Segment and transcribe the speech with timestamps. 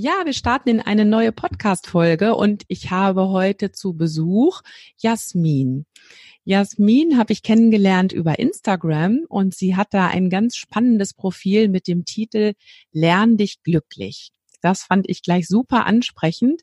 [0.00, 4.62] Ja, wir starten in eine neue Podcast-Folge und ich habe heute zu Besuch
[4.96, 5.86] Jasmin.
[6.44, 11.88] Jasmin habe ich kennengelernt über Instagram und sie hat da ein ganz spannendes Profil mit
[11.88, 12.52] dem Titel
[12.92, 14.30] Lern dich glücklich.
[14.60, 16.62] Das fand ich gleich super ansprechend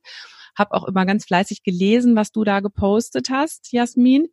[0.57, 4.29] habe auch immer ganz fleißig gelesen, was du da gepostet hast, Jasmin.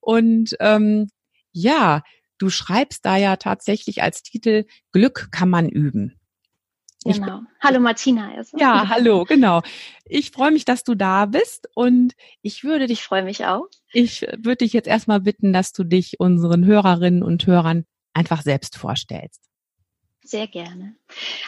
[0.00, 1.08] Und ähm,
[1.52, 2.02] ja,
[2.38, 6.19] du schreibst da ja tatsächlich als Titel Glück kann man üben.
[7.04, 7.40] Genau.
[7.60, 8.32] Hallo Martina.
[8.36, 8.58] Also.
[8.58, 9.62] Ja, hallo, genau.
[10.04, 13.00] Ich freue mich, dass du da bist und ich würde dich.
[13.00, 13.66] Ich freue mich auch.
[13.92, 18.76] Ich würde dich jetzt erstmal bitten, dass du dich unseren Hörerinnen und Hörern einfach selbst
[18.76, 19.40] vorstellst.
[20.22, 20.94] Sehr gerne.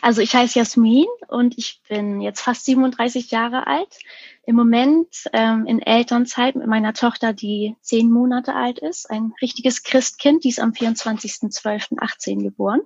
[0.01, 3.99] Also ich heiße Jasmin und ich bin jetzt fast 37 Jahre alt.
[4.45, 9.09] Im Moment ähm, in Elternzeit mit meiner Tochter, die zehn Monate alt ist.
[9.11, 12.81] Ein richtiges Christkind, die ist am 24.12.18 geboren.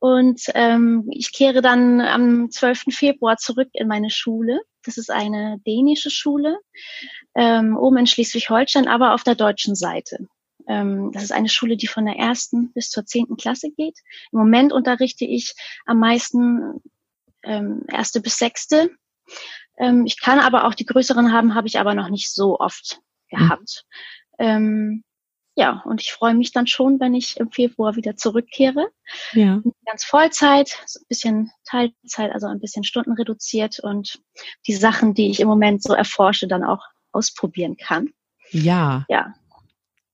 [0.00, 2.86] Und ähm, ich kehre dann am 12.
[2.90, 4.60] Februar zurück in meine Schule.
[4.82, 6.58] Das ist eine dänische Schule,
[7.34, 10.26] ähm, oben in Schleswig-Holstein, aber auf der deutschen Seite.
[10.66, 13.98] Ähm, das ist eine Schule, die von der ersten bis zur zehnten Klasse geht.
[14.32, 16.80] Im Moment unterrichte ich am meisten
[17.42, 18.90] ähm, erste bis sechste.
[19.76, 23.02] Ähm, ich kann aber auch die größeren haben, habe ich aber noch nicht so oft
[23.28, 23.84] gehabt.
[24.38, 24.46] Mhm.
[24.46, 25.04] Ähm,
[25.56, 28.88] ja, und ich freue mich dann schon, wenn ich im Februar wieder zurückkehre.
[29.32, 29.60] Ja.
[29.84, 34.22] Ganz Vollzeit, so ein bisschen Teilzeit, also ein bisschen Stunden reduziert und
[34.66, 38.10] die Sachen, die ich im Moment so erforsche, dann auch ausprobieren kann.
[38.50, 39.04] Ja.
[39.08, 39.34] Ja.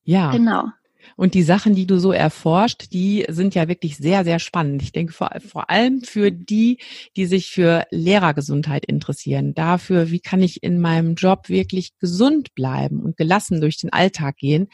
[0.05, 0.31] Ja.
[0.31, 0.69] Genau.
[1.15, 4.83] Und die Sachen, die du so erforscht, die sind ja wirklich sehr, sehr spannend.
[4.83, 6.79] Ich denke vor, vor allem für die,
[7.17, 9.55] die sich für Lehrergesundheit interessieren.
[9.55, 14.37] Dafür, wie kann ich in meinem Job wirklich gesund bleiben und gelassen durch den Alltag
[14.37, 14.69] gehen.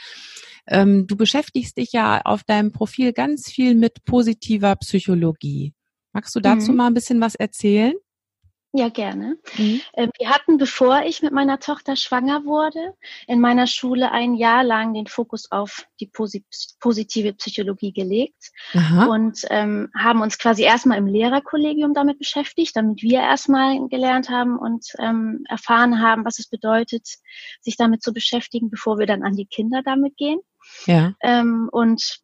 [0.66, 5.74] Ähm, du beschäftigst dich ja auf deinem Profil ganz viel mit positiver Psychologie.
[6.12, 6.76] Magst du dazu mhm.
[6.76, 7.94] mal ein bisschen was erzählen?
[8.74, 9.36] Ja, gerne.
[9.58, 9.82] Mhm.
[9.94, 12.94] Ähm, wir hatten, bevor ich mit meiner Tochter schwanger wurde,
[13.26, 19.06] in meiner Schule ein Jahr lang den Fokus auf die positive Psychologie gelegt Aha.
[19.06, 24.58] und ähm, haben uns quasi erstmal im Lehrerkollegium damit beschäftigt, damit wir erstmal gelernt haben
[24.58, 27.06] und ähm, erfahren haben, was es bedeutet,
[27.60, 30.40] sich damit zu beschäftigen, bevor wir dann an die Kinder damit gehen.
[30.86, 31.12] Ja.
[31.20, 32.20] Ähm, und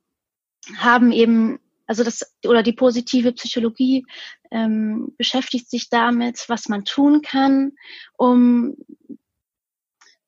[0.78, 4.06] haben eben also das oder die positive Psychologie
[4.52, 7.72] ähm, beschäftigt sich damit, was man tun kann,
[8.16, 8.76] um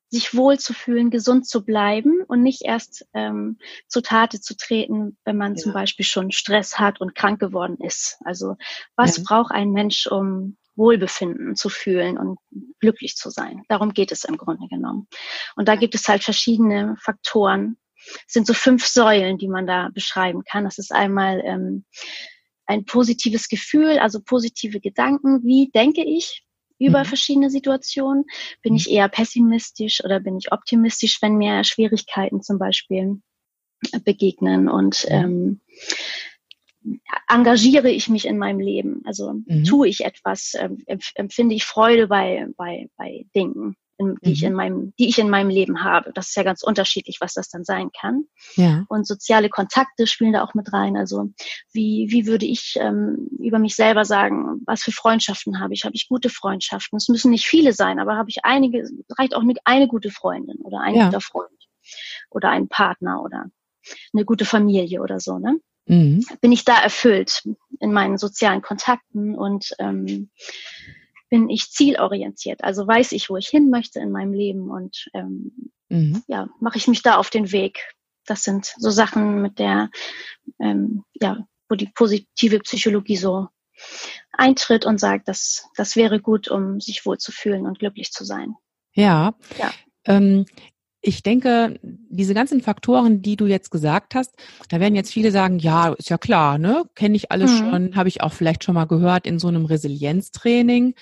[0.09, 5.55] sich wohlzufühlen, gesund zu bleiben und nicht erst ähm, zu Tate zu treten, wenn man
[5.55, 5.63] ja.
[5.63, 8.19] zum Beispiel schon Stress hat und krank geworden ist.
[8.25, 8.57] Also
[8.97, 9.23] was ja.
[9.25, 12.39] braucht ein Mensch, um Wohlbefinden zu fühlen und
[12.81, 13.63] glücklich zu sein?
[13.69, 15.07] Darum geht es im Grunde genommen.
[15.55, 17.77] Und da gibt es halt verschiedene Faktoren,
[18.27, 20.65] es sind so fünf Säulen, die man da beschreiben kann.
[20.65, 21.85] Das ist einmal ähm,
[22.67, 25.43] ein positives Gefühl, also positive Gedanken.
[25.43, 26.45] Wie denke ich
[26.79, 27.05] über mhm.
[27.05, 28.25] verschiedene Situationen?
[28.63, 33.21] Bin ich eher pessimistisch oder bin ich optimistisch, wenn mir Schwierigkeiten zum Beispiel
[34.05, 35.61] begegnen und ähm,
[37.29, 39.03] engagiere ich mich in meinem Leben?
[39.05, 39.65] Also mhm.
[39.65, 40.83] tue ich etwas, ähm,
[41.15, 43.77] empfinde ich Freude bei, bei, bei Dingen?
[44.01, 44.33] In, die mhm.
[44.33, 46.13] ich in meinem, die ich in meinem Leben habe.
[46.15, 48.25] Das ist ja ganz unterschiedlich, was das dann sein kann.
[48.57, 48.85] Ja.
[48.89, 50.97] Und soziale Kontakte spielen da auch mit rein.
[50.97, 51.31] Also
[51.73, 55.85] wie, wie würde ich ähm, über mich selber sagen, was für Freundschaften habe ich?
[55.85, 56.97] Habe ich gute Freundschaften?
[56.97, 58.89] Es müssen nicht viele sein, aber habe ich einige,
[59.19, 61.07] reicht auch eine, eine gute Freundin oder ein ja.
[61.07, 61.51] guter Freund
[62.31, 63.47] oder ein Partner oder
[64.15, 65.59] eine gute Familie oder so, ne?
[65.87, 66.25] Mhm.
[66.41, 67.43] Bin ich da erfüllt
[67.81, 70.31] in meinen sozialen Kontakten und ähm,
[71.31, 72.63] bin ich zielorientiert.
[72.63, 76.23] Also weiß ich, wo ich hin möchte in meinem Leben und ähm, mhm.
[76.27, 77.95] ja, mache ich mich da auf den Weg.
[78.27, 79.91] Das sind so Sachen, mit der,
[80.61, 83.49] ähm, ja, wo die positive Psychologie so
[84.33, 88.57] eintritt und sagt, dass das wäre gut, um sich wohlzufühlen und glücklich zu sein.
[88.93, 89.35] Ja.
[89.59, 89.73] ja.
[90.05, 90.47] Ähm,
[91.03, 94.35] ich denke, diese ganzen Faktoren, die du jetzt gesagt hast,
[94.69, 96.85] da werden jetzt viele sagen, ja, ist ja klar, ne?
[96.95, 97.57] Kenne ich alles mhm.
[97.59, 100.95] schon, habe ich auch vielleicht schon mal gehört in so einem Resilienztraining.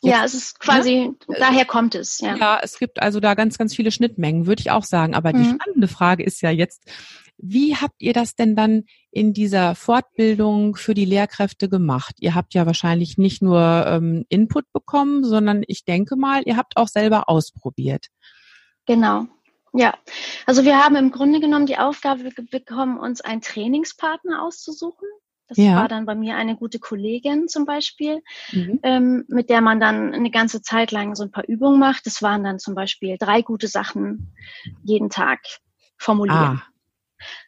[0.00, 1.36] Jetzt, ja, es ist quasi, ne?
[1.38, 2.20] daher kommt es.
[2.20, 2.36] Ja.
[2.36, 5.14] ja, es gibt also da ganz, ganz viele Schnittmengen, würde ich auch sagen.
[5.14, 5.42] Aber mhm.
[5.42, 6.82] die spannende Frage ist ja jetzt,
[7.36, 12.14] wie habt ihr das denn dann in dieser Fortbildung für die Lehrkräfte gemacht?
[12.20, 16.76] Ihr habt ja wahrscheinlich nicht nur ähm, Input bekommen, sondern ich denke mal, ihr habt
[16.76, 18.06] auch selber ausprobiert.
[18.86, 19.26] Genau.
[19.72, 19.94] Ja,
[20.46, 25.08] also wir haben im Grunde genommen die Aufgabe bekommen, uns einen Trainingspartner auszusuchen.
[25.48, 25.76] Das ja.
[25.76, 28.22] war dann bei mir eine gute Kollegin zum Beispiel,
[28.52, 28.80] mhm.
[28.82, 32.06] ähm, mit der man dann eine ganze Zeit lang so ein paar Übungen macht.
[32.06, 34.32] Das waren dann zum Beispiel drei gute Sachen
[34.82, 35.40] jeden Tag
[35.98, 36.62] formulieren.
[36.62, 36.66] Ah.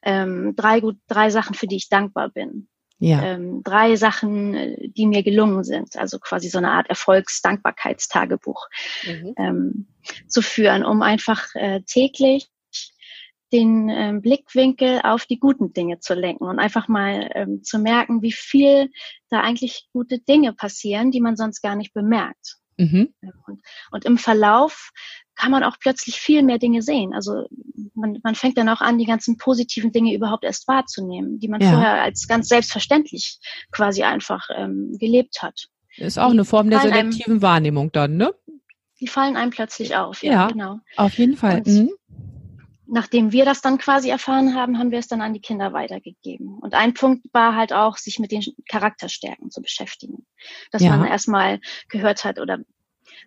[0.03, 2.69] Ähm, drei, gut, drei Sachen, für die ich dankbar bin.
[2.99, 3.23] Ja.
[3.23, 8.69] Ähm, drei Sachen, äh, die mir gelungen sind, also quasi so eine Art Erfolgsdankbarkeitstagebuch
[9.07, 9.35] mhm.
[9.37, 9.87] ähm,
[10.29, 12.49] zu führen, um einfach äh, täglich
[13.53, 18.23] den ähm, Blickwinkel auf die guten Dinge zu lenken und einfach mal ähm, zu merken,
[18.23, 18.91] wie viel
[19.29, 22.57] da eigentlich gute Dinge passieren, die man sonst gar nicht bemerkt.
[22.77, 23.15] Mhm.
[23.47, 24.91] Und, und, im Verlauf
[25.37, 27.13] kann man auch plötzlich viel mehr Dinge sehen.
[27.15, 27.47] Also
[27.95, 31.61] man, man fängt dann auch an, die ganzen positiven Dinge überhaupt erst wahrzunehmen, die man
[31.61, 31.71] ja.
[31.71, 33.39] vorher als ganz selbstverständlich
[33.71, 35.69] quasi einfach ähm, gelebt hat.
[35.97, 38.35] Ist auch die eine Form der selektiven einem, Wahrnehmung dann, ne?
[39.01, 40.81] Die fallen einem plötzlich auf, ja, ja genau.
[40.97, 41.63] Auf jeden Fall.
[41.65, 41.91] Mhm
[42.87, 46.59] nachdem wir das dann quasi erfahren haben, haben wir es dann an die Kinder weitergegeben.
[46.59, 50.27] Und ein Punkt war halt auch, sich mit den Charakterstärken zu beschäftigen.
[50.71, 50.97] Dass ja.
[50.97, 52.59] man erstmal gehört hat oder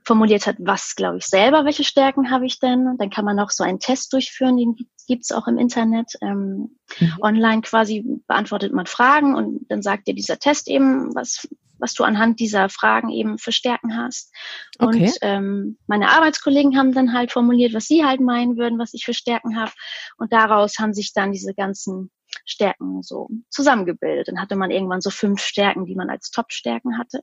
[0.03, 2.95] formuliert hat, was glaube ich selber, welche Stärken habe ich denn?
[2.97, 4.75] Dann kann man noch so einen Test durchführen, den
[5.07, 6.13] gibt es auch im Internet.
[6.21, 7.13] Ähm, mhm.
[7.21, 11.47] Online quasi beantwortet man Fragen und dann sagt dir dieser Test eben, was
[11.79, 14.33] was du anhand dieser Fragen eben für Stärken hast.
[14.77, 15.05] Okay.
[15.05, 19.05] Und ähm, meine Arbeitskollegen haben dann halt formuliert, was sie halt meinen würden, was ich
[19.05, 19.71] für Stärken habe.
[20.17, 22.11] Und daraus haben sich dann diese ganzen
[22.45, 24.27] Stärken so zusammengebildet.
[24.27, 27.21] Dann hatte man irgendwann so fünf Stärken, die man als Top-Stärken hatte.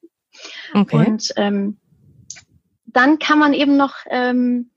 [0.75, 0.97] Okay.
[0.97, 1.81] Und ähm,
[2.97, 4.71] dann kann man eben noch ähm,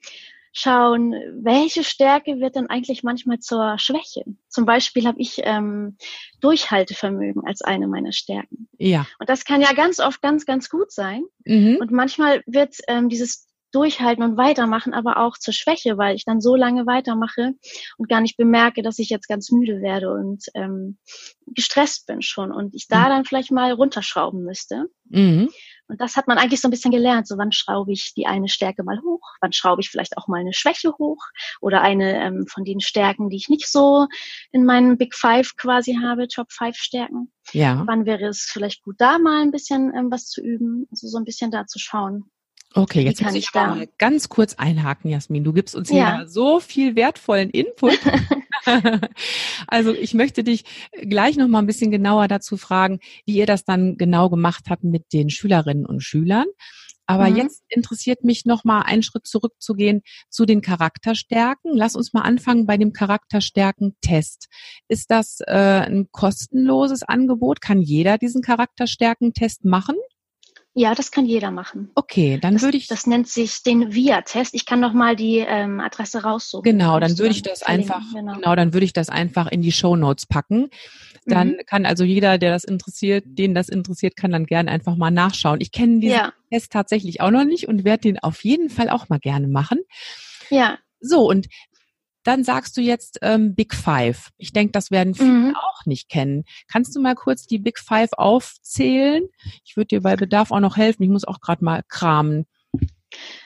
[0.52, 4.24] schauen, welche Stärke wird denn eigentlich manchmal zur Schwäche.
[4.48, 5.98] Zum Beispiel habe ich ähm,
[6.42, 8.68] Durchhaltevermögen als eine meiner Stärken.
[8.78, 9.08] Ja.
[9.20, 11.24] Und das kann ja ganz oft ganz, ganz gut sein.
[11.46, 11.78] Mhm.
[11.80, 16.42] Und manchmal wird ähm, dieses Durchhalten und Weitermachen aber auch zur Schwäche, weil ich dann
[16.42, 17.54] so lange weitermache
[17.98, 20.98] und gar nicht bemerke, dass ich jetzt ganz müde werde und ähm,
[21.46, 23.10] gestresst bin schon und ich da mhm.
[23.10, 24.86] dann vielleicht mal runterschrauben müsste.
[25.10, 25.50] Mhm.
[25.90, 27.28] Und das hat man eigentlich so ein bisschen gelernt.
[27.28, 29.22] So, wann schraube ich die eine Stärke mal hoch?
[29.42, 31.18] Wann schraube ich vielleicht auch mal eine Schwäche hoch?
[31.62, 34.08] Oder eine ähm, von den Stärken, die ich nicht so
[34.52, 37.32] in meinen Big Five quasi habe, Top Five Stärken.
[37.54, 37.84] Ja.
[37.88, 40.88] Wann wäre es vielleicht gut, da mal ein bisschen ähm, was zu üben?
[40.92, 42.30] Also so ein bisschen da zu schauen.
[42.76, 45.44] Okay, jetzt muss ich, ich mal ganz kurz einhaken, Jasmin.
[45.44, 47.98] Du gibst uns ja, ja so viel wertvollen Input.
[49.68, 50.66] also ich möchte dich
[51.02, 54.84] gleich noch mal ein bisschen genauer dazu fragen, wie ihr das dann genau gemacht habt
[54.84, 56.46] mit den Schülerinnen und Schülern.
[57.10, 57.38] Aber mhm.
[57.38, 61.76] jetzt interessiert mich noch mal einen Schritt zurückzugehen zu den Charakterstärken.
[61.76, 64.48] Lass uns mal anfangen bei dem Charakterstärken-Test.
[64.88, 67.62] Ist das äh, ein kostenloses Angebot?
[67.62, 69.96] Kann jeder diesen Charakterstärken-Test machen?
[70.80, 71.92] Ja, das kann jeder machen.
[71.96, 72.88] Okay, dann das, würde ich.
[72.88, 74.54] Das nennt sich den VIA-Test.
[74.54, 76.64] Ich kann noch mal die ähm, Adresse raussuchen.
[76.64, 78.02] Genau, dann würde ich das einfach.
[78.14, 78.36] Genau.
[78.36, 78.56] genau.
[78.56, 80.70] dann würde ich das einfach in die Show Notes packen.
[81.26, 81.66] Dann mhm.
[81.66, 85.60] kann also jeder, der das interessiert, den das interessiert, kann dann gerne einfach mal nachschauen.
[85.60, 86.34] Ich kenne diesen ja.
[86.50, 89.80] Test tatsächlich auch noch nicht und werde den auf jeden Fall auch mal gerne machen.
[90.50, 90.78] Ja.
[91.02, 91.48] So, und
[92.24, 94.30] dann sagst du jetzt ähm, Big Five.
[94.38, 95.56] Ich denke, das werden viele mhm.
[95.56, 96.44] auch nicht kennen.
[96.72, 99.28] Kannst du mal kurz die Big Five aufzählen?
[99.64, 101.04] Ich würde dir bei Bedarf auch noch helfen.
[101.04, 102.46] Ich muss auch gerade mal kramen.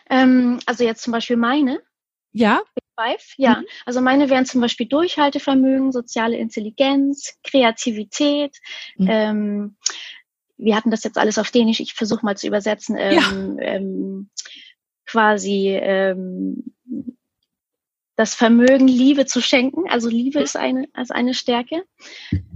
[0.10, 1.82] Ähm, also jetzt zum Beispiel meine.
[2.32, 2.62] Ja.
[2.75, 3.58] Big Five, ja.
[3.58, 3.65] Mhm.
[3.86, 8.58] Also meine wären zum Beispiel Durchhaltevermögen, soziale Intelligenz, Kreativität.
[8.98, 9.08] Mhm.
[9.10, 9.77] Ähm,
[10.58, 11.80] wir hatten das jetzt alles auf Dänisch.
[11.80, 12.96] Ich versuche mal zu übersetzen.
[12.98, 13.63] Ähm, ja.
[13.65, 14.30] ähm,
[15.06, 16.74] quasi ähm,
[18.15, 19.89] das Vermögen, Liebe zu schenken.
[19.89, 21.84] Also Liebe ist eine, als eine Stärke.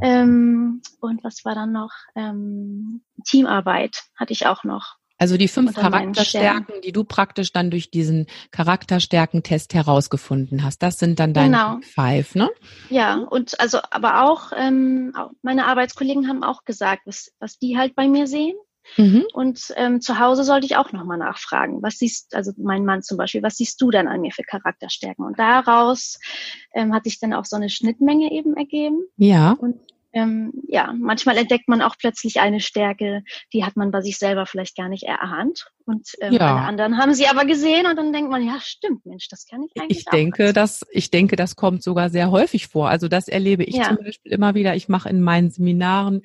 [0.02, 1.92] Ähm, und was war dann noch?
[2.16, 4.98] Ähm, Teamarbeit hatte ich auch noch.
[5.20, 11.20] Also die fünf Charakterstärken, die du praktisch dann durch diesen Charakterstärkentest herausgefunden hast, das sind
[11.20, 11.80] dann deine genau.
[11.82, 12.52] Five, ne?
[12.92, 17.96] Ja, und also aber auch ähm, meine Arbeitskollegen haben auch gesagt, was, was die halt
[17.96, 18.56] bei mir sehen.
[18.96, 19.26] Mhm.
[19.34, 21.82] Und ähm, zu Hause sollte ich auch nochmal nachfragen.
[21.84, 25.26] Was siehst, also mein Mann zum Beispiel, was siehst du dann an mir für Charakterstärken?
[25.26, 26.20] Und daraus
[26.74, 29.06] ähm, hat sich dann auch so eine Schnittmenge eben ergeben.
[29.18, 29.52] Ja.
[29.60, 29.78] Und
[30.14, 34.46] ähm, ja, manchmal entdeckt man auch plötzlich eine Stärke, die hat man bei sich selber
[34.46, 35.68] vielleicht gar nicht erahnt.
[35.86, 36.56] Und ähm, ja.
[36.56, 39.64] alle anderen haben sie aber gesehen und dann denkt man, ja, stimmt, Mensch, das kann
[39.64, 40.00] ich eigentlich.
[40.00, 42.90] Ich denke, das, ich denke, das kommt sogar sehr häufig vor.
[42.90, 43.90] Also das erlebe ich ja.
[43.90, 44.76] zum Beispiel immer wieder.
[44.76, 46.24] Ich mache in meinen Seminaren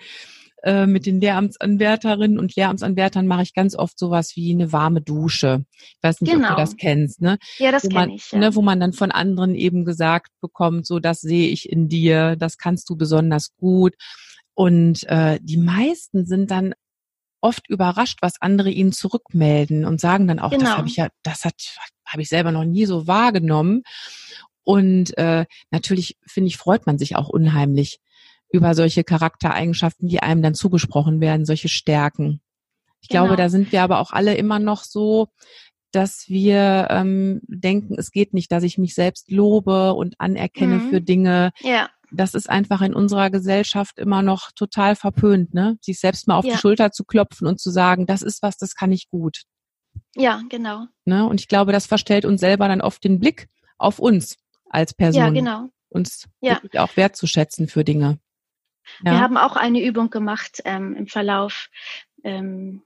[0.62, 5.64] äh, mit den Lehramtsanwärterinnen und Lehramtsanwärtern mache ich ganz oft sowas wie eine warme Dusche.
[5.78, 6.50] Ich weiß nicht, genau.
[6.50, 6.80] ob du das genau.
[6.80, 7.38] kennst, ne?
[7.58, 8.30] Ja, das kenne ich.
[8.32, 8.38] Ja.
[8.38, 12.36] Ne, wo man dann von anderen eben gesagt bekommt, so das sehe ich in dir,
[12.36, 13.94] das kannst du besonders gut.
[14.54, 16.74] Und äh, die meisten sind dann
[17.40, 20.64] oft überrascht, was andere ihnen zurückmelden und sagen dann auch, genau.
[20.64, 21.54] das habe ich ja, das hat
[22.06, 23.82] habe ich selber noch nie so wahrgenommen.
[24.64, 27.98] Und äh, natürlich finde ich freut man sich auch unheimlich
[28.52, 32.40] über solche Charaktereigenschaften, die einem dann zugesprochen werden, solche Stärken.
[33.00, 33.24] Ich genau.
[33.24, 35.28] glaube, da sind wir aber auch alle immer noch so,
[35.90, 40.90] dass wir ähm, denken, es geht nicht, dass ich mich selbst lobe und anerkenne mhm.
[40.90, 41.50] für Dinge.
[41.60, 41.90] Ja.
[42.10, 45.78] Das ist einfach in unserer Gesellschaft immer noch total verpönt, ne?
[45.80, 46.54] Sich selbst mal auf ja.
[46.54, 49.44] die Schulter zu klopfen und zu sagen, das ist was, das kann ich gut.
[50.14, 50.86] Ja, genau.
[51.04, 51.26] Ne?
[51.26, 54.36] Und ich glaube, das verstellt uns selber dann oft den Blick auf uns
[54.68, 55.22] als Person.
[55.22, 55.68] Ja, genau.
[55.88, 56.60] Uns ja.
[56.76, 58.18] auch wertzuschätzen für Dinge.
[59.04, 59.12] Ja.
[59.12, 61.68] Wir haben auch eine Übung gemacht ähm, im Verlauf.
[62.24, 62.82] Ähm,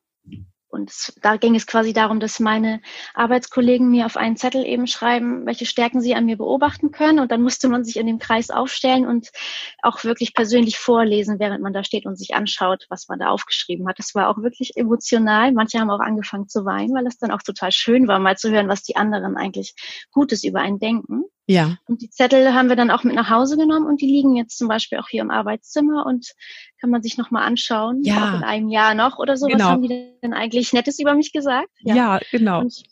[0.68, 2.82] und es, da ging es quasi darum, dass meine
[3.14, 7.18] Arbeitskollegen mir auf einen Zettel eben schreiben, welche Stärken sie an mir beobachten können.
[7.18, 9.30] Und dann musste man sich in dem Kreis aufstellen und
[9.82, 13.88] auch wirklich persönlich vorlesen, während man da steht und sich anschaut, was man da aufgeschrieben
[13.88, 13.98] hat.
[13.98, 15.52] Das war auch wirklich emotional.
[15.52, 18.50] Manche haben auch angefangen zu weinen, weil es dann auch total schön war, mal zu
[18.50, 19.74] hören, was die anderen eigentlich
[20.10, 21.24] Gutes über einen denken.
[21.46, 21.78] Ja.
[21.86, 24.58] Und die Zettel haben wir dann auch mit nach Hause genommen und die liegen jetzt
[24.58, 26.32] zum Beispiel auch hier im Arbeitszimmer und
[26.80, 28.16] kann man sich nochmal anschauen, ja.
[28.16, 29.46] auch in einem Jahr noch oder so.
[29.46, 29.58] Genau.
[29.58, 31.70] Was haben die denn eigentlich Nettes über mich gesagt?
[31.80, 32.60] Ja, ja genau.
[32.60, 32.82] Und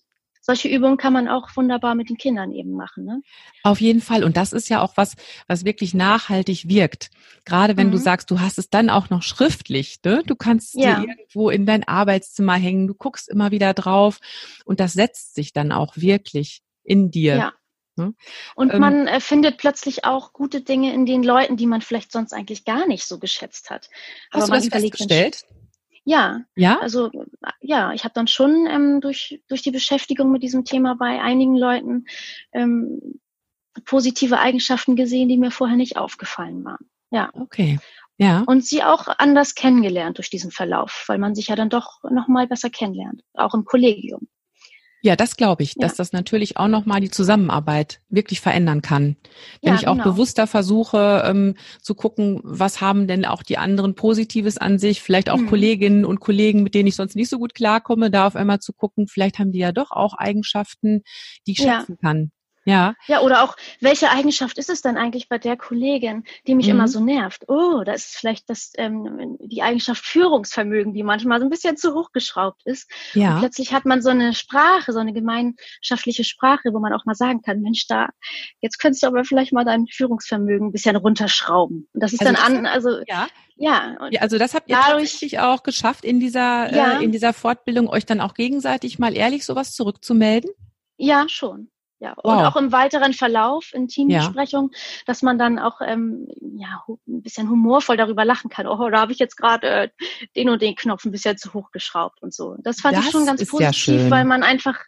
[0.40, 3.04] solche Übungen kann man auch wunderbar mit den Kindern eben machen.
[3.04, 3.22] Ne?
[3.62, 4.22] Auf jeden Fall.
[4.22, 5.16] Und das ist ja auch was,
[5.48, 7.10] was wirklich nachhaltig wirkt.
[7.46, 7.92] Gerade wenn mhm.
[7.92, 10.00] du sagst, du hast es dann auch noch schriftlich.
[10.04, 10.22] Ne?
[10.26, 11.00] Du kannst ja.
[11.00, 14.20] dir irgendwo in dein Arbeitszimmer hängen, du guckst immer wieder drauf
[14.66, 17.36] und das setzt sich dann auch wirklich in dir.
[17.36, 17.52] Ja.
[17.96, 18.14] Ne?
[18.54, 22.12] Und ähm, man äh, findet plötzlich auch gute Dinge in den Leuten, die man vielleicht
[22.12, 23.88] sonst eigentlich gar nicht so geschätzt hat.
[24.30, 25.44] Hast Aber du das festgestellt?
[26.04, 26.80] Ja, ja.
[26.80, 27.10] Also
[27.60, 31.56] ja, ich habe dann schon ähm, durch durch die Beschäftigung mit diesem Thema bei einigen
[31.56, 32.04] Leuten
[32.52, 33.20] ähm,
[33.86, 36.90] positive Eigenschaften gesehen, die mir vorher nicht aufgefallen waren.
[37.10, 37.30] Ja.
[37.32, 37.78] Okay.
[38.18, 38.44] Ja.
[38.46, 42.28] Und sie auch anders kennengelernt durch diesen Verlauf, weil man sich ja dann doch noch
[42.28, 44.28] mal besser kennenlernt, auch im Kollegium.
[45.04, 45.82] Ja, das glaube ich, ja.
[45.82, 49.16] dass das natürlich auch nochmal die Zusammenarbeit wirklich verändern kann.
[49.60, 50.12] Wenn ja, ich auch genau.
[50.12, 55.28] bewusster versuche ähm, zu gucken, was haben denn auch die anderen Positives an sich, vielleicht
[55.28, 55.48] auch mhm.
[55.48, 58.72] Kolleginnen und Kollegen, mit denen ich sonst nicht so gut klarkomme, da auf einmal zu
[58.72, 61.02] gucken, vielleicht haben die ja doch auch Eigenschaften,
[61.46, 61.80] die ich ja.
[61.80, 62.32] schätzen kann.
[62.64, 62.94] Ja.
[63.06, 66.72] Ja, oder auch, welche Eigenschaft ist es denn eigentlich bei der Kollegin, die mich mhm.
[66.72, 67.44] immer so nervt?
[67.48, 71.94] Oh, da ist vielleicht das, ähm, die Eigenschaft Führungsvermögen, die manchmal so ein bisschen zu
[71.94, 72.90] hochgeschraubt ist.
[73.12, 73.34] Ja.
[73.34, 77.14] Und plötzlich hat man so eine Sprache, so eine gemeinschaftliche Sprache, wo man auch mal
[77.14, 78.08] sagen kann, Mensch, da,
[78.60, 81.88] jetzt könntest du aber vielleicht mal dein Führungsvermögen ein bisschen runterschrauben.
[81.92, 83.26] Und das ist also dann an, also, ja.
[83.56, 86.98] Ja, ja, also das habt ihr dadurch, tatsächlich auch geschafft, in dieser, ja.
[86.98, 90.50] äh, in dieser Fortbildung euch dann auch gegenseitig mal ehrlich sowas zurückzumelden?
[90.96, 91.70] Ja, schon.
[92.00, 92.34] Ja, wow.
[92.34, 94.78] und auch im weiteren Verlauf in Teambesprechungen, ja.
[95.06, 98.66] dass man dann auch ähm, ja, ein bisschen humorvoll darüber lachen kann.
[98.66, 99.88] Oh, da habe ich jetzt gerade äh,
[100.36, 102.56] den und den Knopf ein bisschen zu hoch geschraubt und so.
[102.62, 104.78] Das fand das ich schon ganz positiv, ja weil man einfach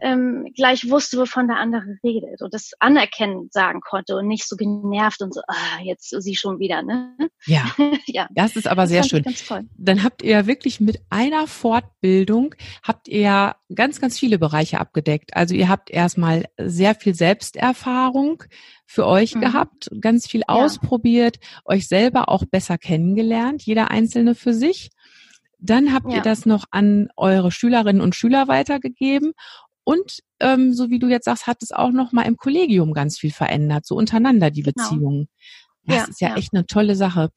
[0.00, 4.56] ähm, gleich wusste, wovon der andere redet und das anerkennen sagen konnte und nicht so
[4.56, 7.16] genervt und so, ah, jetzt sie schon wieder, ne?
[7.46, 7.64] Ja,
[8.06, 8.28] ja.
[8.30, 9.24] das ist aber das sehr schön.
[9.76, 15.36] Dann habt ihr wirklich mit einer Fortbildung, habt ihr ganz, ganz viele Bereiche abgedeckt.
[15.36, 18.42] Also ihr habt erstmal sehr viel Selbsterfahrung
[18.86, 19.40] für euch mhm.
[19.40, 20.48] gehabt, ganz viel ja.
[20.48, 24.90] ausprobiert, euch selber auch besser kennengelernt, jeder Einzelne für sich.
[25.58, 26.16] Dann habt ja.
[26.16, 29.32] ihr das noch an eure Schülerinnen und Schüler weitergegeben
[29.84, 33.18] und ähm, so wie du jetzt sagst, hat es auch noch mal im Kollegium ganz
[33.18, 34.82] viel verändert, so untereinander die genau.
[34.82, 35.28] Beziehungen.
[35.84, 37.30] Das ja, ist ja, ja, echt eine tolle Sache.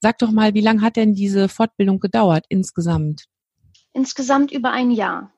[0.00, 3.24] Sag doch mal, wie lange hat denn diese Fortbildung gedauert insgesamt?
[3.94, 5.32] Insgesamt über ein Jahr.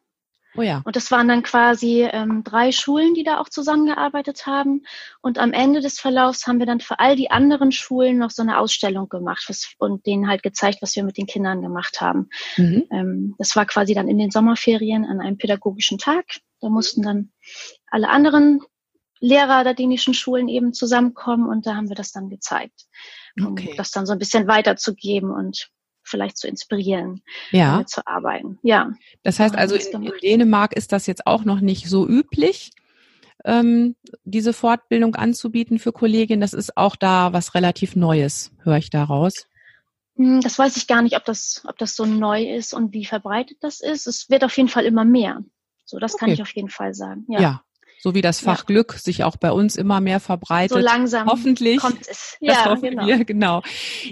[0.56, 0.82] Oh ja.
[0.84, 4.82] Und das waren dann quasi ähm, drei Schulen, die da auch zusammengearbeitet haben.
[5.20, 8.42] Und am Ende des Verlaufs haben wir dann für all die anderen Schulen noch so
[8.42, 12.28] eine Ausstellung gemacht was, und denen halt gezeigt, was wir mit den Kindern gemacht haben.
[12.56, 12.84] Mhm.
[12.90, 16.24] Ähm, das war quasi dann in den Sommerferien an einem pädagogischen Tag.
[16.60, 17.32] Da mussten dann
[17.90, 18.60] alle anderen
[19.20, 22.84] Lehrer der dänischen Schulen eben zusammenkommen und da haben wir das dann gezeigt,
[23.38, 23.74] um okay.
[23.76, 25.70] das dann so ein bisschen weiterzugeben und
[26.06, 27.72] vielleicht zu inspirieren, ja.
[27.72, 28.58] damit zu arbeiten.
[28.62, 28.92] Ja.
[29.22, 32.70] Das heißt also, in, in, Dänemark ist das jetzt auch noch nicht so üblich,
[33.44, 36.40] ähm, diese Fortbildung anzubieten für Kolleginnen.
[36.40, 39.46] Das ist auch da was relativ Neues, höre ich daraus.
[40.16, 43.04] Hm, das weiß ich gar nicht, ob das, ob das so neu ist und wie
[43.04, 44.06] verbreitet das ist.
[44.06, 45.42] Es wird auf jeden Fall immer mehr.
[45.84, 46.20] So, das okay.
[46.20, 47.24] kann ich auf jeden Fall sagen.
[47.28, 47.40] Ja.
[47.40, 47.62] ja.
[48.00, 48.64] So wie das Fach ja.
[48.66, 50.76] Glück sich auch bei uns immer mehr verbreitet.
[50.76, 51.78] So langsam Hoffentlich.
[51.78, 52.36] kommt es.
[52.40, 53.06] Ja, das hoffen genau.
[53.06, 53.62] wir, genau.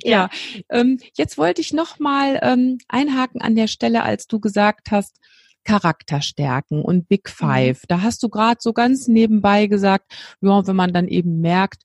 [0.02, 0.30] Ja, ja.
[0.70, 5.18] Ähm, jetzt wollte ich noch mal ähm, einhaken an der Stelle, als du gesagt hast,
[5.64, 7.46] Charakterstärken und Big mhm.
[7.46, 7.82] Five.
[7.86, 11.82] Da hast du gerade so ganz nebenbei gesagt, ja, wenn man dann eben merkt,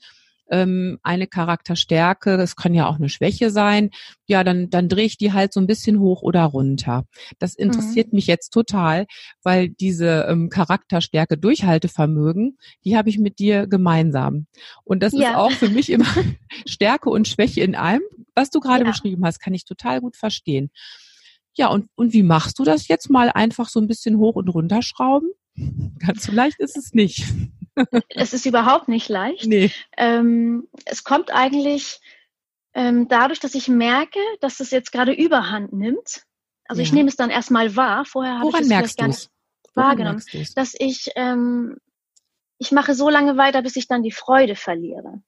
[0.49, 3.91] ähm, eine Charakterstärke, das kann ja auch eine Schwäche sein,
[4.27, 7.05] ja, dann, dann drehe ich die halt so ein bisschen hoch oder runter.
[7.39, 8.17] Das interessiert mhm.
[8.17, 9.05] mich jetzt total,
[9.43, 14.47] weil diese ähm, Charakterstärke Durchhaltevermögen, die habe ich mit dir gemeinsam.
[14.83, 15.31] Und das ja.
[15.31, 16.05] ist auch für mich immer
[16.67, 18.01] Stärke und Schwäche in allem,
[18.35, 18.91] was du gerade ja.
[18.91, 20.69] beschrieben hast, kann ich total gut verstehen.
[21.55, 24.47] Ja, und, und wie machst du das jetzt mal einfach so ein bisschen hoch und
[24.49, 25.29] runter schrauben?
[25.99, 27.25] Ganz so leicht ist es nicht
[28.09, 29.45] es ist überhaupt nicht leicht.
[29.45, 29.71] Nee.
[29.97, 31.99] Ähm, es kommt eigentlich
[32.73, 36.23] ähm, dadurch, dass ich merke, dass es jetzt gerade Überhand nimmt.
[36.65, 36.85] Also ja.
[36.85, 38.05] ich nehme es dann erstmal wahr.
[38.05, 39.29] Vorher habe ich es vielleicht gar nicht
[39.73, 40.23] wahrgenommen,
[40.55, 41.77] dass ich ähm,
[42.59, 45.21] ich mache so lange weiter, bis ich dann die Freude verliere.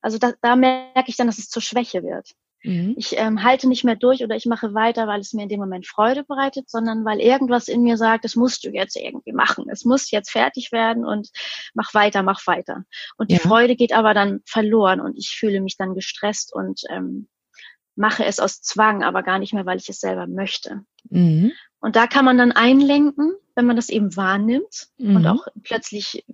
[0.00, 2.34] Also da, da merke ich dann, dass es zur Schwäche wird.
[2.62, 2.94] Mhm.
[2.96, 5.60] Ich ähm, halte nicht mehr durch oder ich mache weiter, weil es mir in dem
[5.60, 9.66] Moment Freude bereitet, sondern weil irgendwas in mir sagt, das musst du jetzt irgendwie machen.
[9.70, 11.30] Es muss jetzt fertig werden und
[11.74, 12.84] mach weiter, mach weiter.
[13.16, 13.38] Und ja.
[13.38, 17.28] die Freude geht aber dann verloren und ich fühle mich dann gestresst und ähm,
[17.96, 20.84] mache es aus Zwang, aber gar nicht mehr, weil ich es selber möchte.
[21.08, 21.52] Mhm.
[21.80, 25.16] Und da kann man dann einlenken, wenn man das eben wahrnimmt mhm.
[25.16, 26.24] und auch plötzlich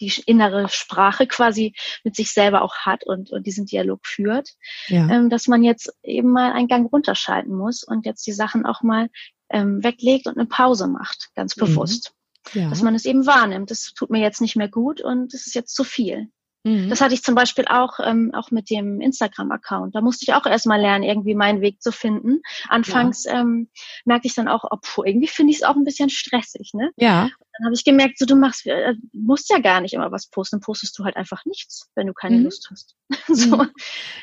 [0.00, 4.50] die innere Sprache quasi mit sich selber auch hat und, und diesen Dialog führt,
[4.88, 5.08] ja.
[5.08, 8.82] ähm, dass man jetzt eben mal einen Gang runterschalten muss und jetzt die Sachen auch
[8.82, 9.08] mal
[9.50, 11.60] ähm, weglegt und eine Pause macht, ganz mhm.
[11.60, 12.12] bewusst.
[12.52, 12.60] Mhm.
[12.60, 12.68] Ja.
[12.68, 13.70] Dass man es eben wahrnimmt.
[13.70, 16.28] Das tut mir jetzt nicht mehr gut und es ist jetzt zu viel.
[16.64, 16.88] Mhm.
[16.88, 19.94] Das hatte ich zum Beispiel auch, ähm, auch mit dem Instagram-Account.
[19.94, 22.40] Da musste ich auch erstmal lernen, irgendwie meinen Weg zu finden.
[22.68, 23.40] Anfangs ja.
[23.40, 23.68] ähm,
[24.06, 26.90] merkte ich dann auch, obwohl irgendwie finde ich es auch ein bisschen stressig, ne?
[26.96, 27.28] Ja.
[27.58, 30.60] Dann habe ich gemerkt, so du machst, äh, musst ja gar nicht immer was posten,
[30.60, 32.44] postest du halt einfach nichts, wenn du keine mhm.
[32.44, 32.96] Lust hast.
[33.28, 33.70] so, mhm.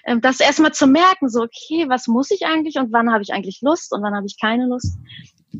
[0.05, 3.33] ähm, das erstmal zu merken, so okay, was muss ich eigentlich und wann habe ich
[3.33, 4.97] eigentlich Lust und wann habe ich keine Lust.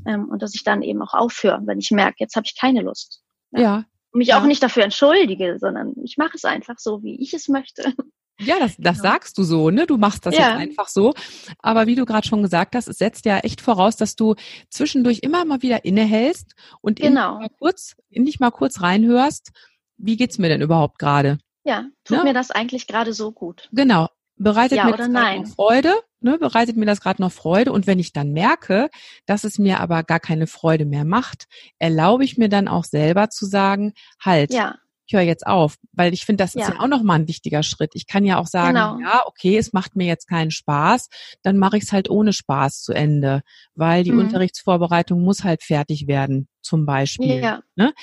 [0.07, 2.81] Ähm, und dass ich dann eben auch aufhöre, wenn ich merke, jetzt habe ich keine
[2.81, 3.21] Lust.
[3.51, 3.61] Ja.
[3.61, 4.39] ja mich ja.
[4.39, 7.93] auch nicht dafür entschuldige, sondern ich mache es einfach so, wie ich es möchte.
[8.39, 9.03] Ja, das, das ja.
[9.03, 9.85] sagst du so, ne?
[9.85, 10.49] Du machst das ja.
[10.49, 11.13] jetzt einfach so.
[11.59, 14.35] Aber wie du gerade schon gesagt hast, es setzt ja echt voraus, dass du
[14.69, 17.35] zwischendurch immer mal wieder innehältst und genau.
[17.35, 19.51] in, mal kurz, in dich mal kurz reinhörst.
[19.97, 21.37] Wie geht's mir denn überhaupt gerade?
[21.63, 22.23] Ja, tut ne?
[22.23, 23.69] mir das eigentlich gerade so gut?
[23.71, 24.07] Genau.
[24.41, 25.93] Bereitet ja mir das noch Freude?
[26.19, 27.71] Ne, bereitet mir das gerade noch Freude?
[27.71, 28.89] Und wenn ich dann merke,
[29.25, 31.45] dass es mir aber gar keine Freude mehr macht,
[31.79, 34.75] erlaube ich mir dann auch selber zu sagen, halt, ja.
[35.05, 36.61] ich höre jetzt auf, weil ich finde, das ja.
[36.61, 37.91] ist ja auch nochmal ein wichtiger Schritt.
[37.93, 38.99] Ich kann ja auch sagen, genau.
[38.99, 41.09] ja, okay, es macht mir jetzt keinen Spaß,
[41.43, 43.41] dann mache ich es halt ohne Spaß zu Ende,
[43.75, 44.19] weil die mhm.
[44.19, 47.41] Unterrichtsvorbereitung muss halt fertig werden, zum Beispiel.
[47.41, 47.61] Ja.
[47.75, 47.93] Ne?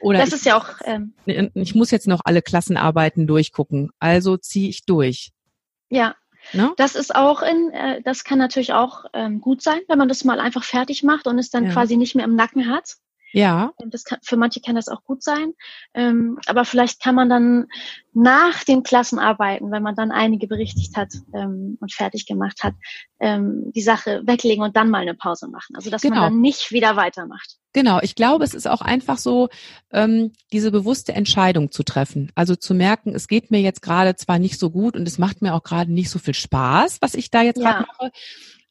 [0.00, 0.68] Oder das ist ja auch.
[0.84, 1.14] Ähm,
[1.54, 5.32] ich muss jetzt noch alle Klassenarbeiten durchgucken, also ziehe ich durch.
[5.88, 6.14] Ja.
[6.52, 6.72] Ne?
[6.76, 10.24] Das ist auch in, äh, das kann natürlich auch ähm, gut sein, wenn man das
[10.24, 11.72] mal einfach fertig macht und es dann ja.
[11.72, 12.96] quasi nicht mehr im Nacken hat.
[13.34, 13.72] Ja.
[13.88, 15.52] Das kann, für manche kann das auch gut sein.
[15.92, 17.66] Ähm, aber vielleicht kann man dann
[18.12, 22.74] nach den Klassenarbeiten, wenn man dann einige berichtigt hat ähm, und fertig gemacht hat,
[23.18, 25.74] ähm, die Sache weglegen und dann mal eine Pause machen.
[25.74, 26.14] Also dass genau.
[26.14, 27.58] man dann nicht wieder weitermacht.
[27.72, 29.48] Genau, ich glaube, es ist auch einfach so,
[29.90, 32.30] ähm, diese bewusste Entscheidung zu treffen.
[32.36, 35.42] Also zu merken, es geht mir jetzt gerade zwar nicht so gut und es macht
[35.42, 37.72] mir auch gerade nicht so viel Spaß, was ich da jetzt ja.
[37.72, 38.12] gerade mache,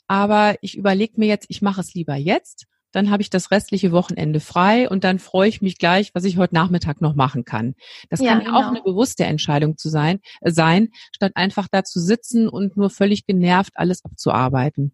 [0.08, 3.92] aber ich überlege mir jetzt, ich mache es lieber jetzt dann habe ich das restliche
[3.92, 7.76] Wochenende frei und dann freue ich mich gleich, was ich heute Nachmittag noch machen kann.
[8.10, 8.60] Das ja, kann ja genau.
[8.60, 12.90] auch eine bewusste Entscheidung zu sein, äh, sein, statt einfach da zu sitzen und nur
[12.90, 14.94] völlig genervt alles abzuarbeiten.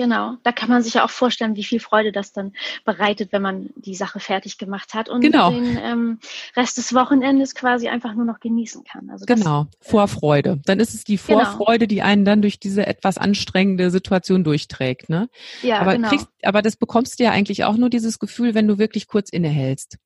[0.00, 2.54] Genau, da kann man sich ja auch vorstellen, wie viel Freude das dann
[2.86, 5.50] bereitet, wenn man die Sache fertig gemacht hat und genau.
[5.50, 6.18] den ähm,
[6.56, 9.10] Rest des Wochenendes quasi einfach nur noch genießen kann.
[9.10, 10.58] Also genau, Vorfreude.
[10.64, 11.40] Dann ist es die genau.
[11.40, 11.96] Vorfreude, genau.
[11.96, 15.10] die einen dann durch diese etwas anstrengende Situation durchträgt.
[15.10, 15.28] Ne?
[15.60, 16.08] Ja, aber, genau.
[16.08, 19.28] kriegst, aber das bekommst du ja eigentlich auch nur dieses Gefühl, wenn du wirklich kurz
[19.28, 19.98] innehältst.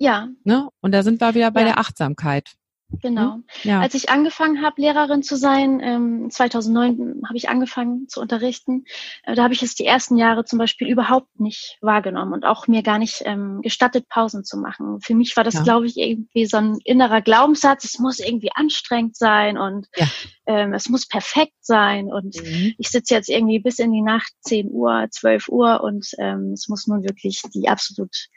[0.00, 0.26] Ja.
[0.42, 0.68] Ne?
[0.80, 1.66] Und da sind wir wieder bei ja.
[1.66, 2.56] der Achtsamkeit.
[2.88, 3.34] Genau.
[3.34, 3.44] Hm?
[3.64, 3.80] Ja.
[3.80, 8.84] Als ich angefangen habe, Lehrerin zu sein, ähm, 2009 habe ich angefangen zu unterrichten.
[9.24, 12.68] Äh, da habe ich es die ersten Jahre zum Beispiel überhaupt nicht wahrgenommen und auch
[12.68, 15.00] mir gar nicht ähm, gestattet, Pausen zu machen.
[15.00, 15.62] Für mich war das, ja.
[15.62, 17.84] glaube ich, irgendwie so ein innerer Glaubenssatz.
[17.84, 20.06] Es muss irgendwie anstrengend sein und ja.
[20.46, 22.06] ähm, es muss perfekt sein.
[22.06, 22.74] Und mhm.
[22.78, 26.68] ich sitze jetzt irgendwie bis in die Nacht, 10 Uhr, 12 Uhr und ähm, es
[26.68, 28.28] muss nun wirklich die absolut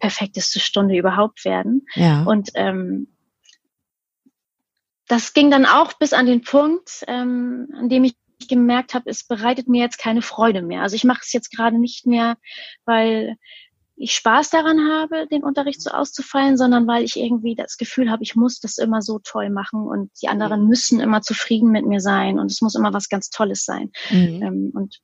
[0.00, 1.86] perfekteste Stunde überhaupt werden.
[1.94, 2.24] Ja.
[2.24, 3.13] Und ähm,
[5.08, 8.14] das ging dann auch bis an den Punkt, ähm, an dem ich
[8.48, 10.82] gemerkt habe, es bereitet mir jetzt keine Freude mehr.
[10.82, 12.36] Also ich mache es jetzt gerade nicht mehr,
[12.84, 13.36] weil
[13.96, 18.24] ich Spaß daran habe, den Unterricht so auszufallen, sondern weil ich irgendwie das Gefühl habe,
[18.24, 22.00] ich muss das immer so toll machen und die anderen müssen immer zufrieden mit mir
[22.00, 23.92] sein und es muss immer was ganz Tolles sein.
[24.10, 24.42] Mhm.
[24.42, 24.98] Ähm, und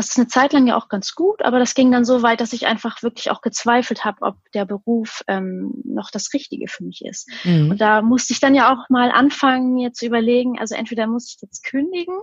[0.00, 2.40] das ist eine Zeit lang ja auch ganz gut, aber das ging dann so weit,
[2.40, 6.84] dass ich einfach wirklich auch gezweifelt habe, ob der Beruf ähm, noch das Richtige für
[6.84, 7.28] mich ist.
[7.44, 7.72] Mhm.
[7.72, 11.34] Und da musste ich dann ja auch mal anfangen, mir zu überlegen, also entweder muss
[11.34, 12.16] ich jetzt kündigen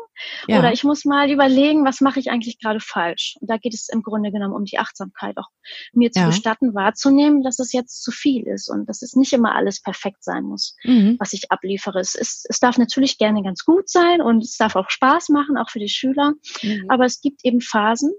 [0.47, 0.57] ja.
[0.57, 3.35] oder ich muss mal überlegen, was mache ich eigentlich gerade falsch.
[3.41, 5.49] Und da geht es im Grunde genommen um die Achtsamkeit, auch
[5.93, 6.27] mir zu ja.
[6.27, 10.23] gestatten, wahrzunehmen, dass es jetzt zu viel ist und dass es nicht immer alles perfekt
[10.23, 11.17] sein muss, mhm.
[11.19, 11.99] was ich abliefere.
[11.99, 15.57] Es, ist, es darf natürlich gerne ganz gut sein und es darf auch Spaß machen,
[15.57, 16.85] auch für die Schüler, mhm.
[16.89, 18.13] aber es gibt eben Phasen.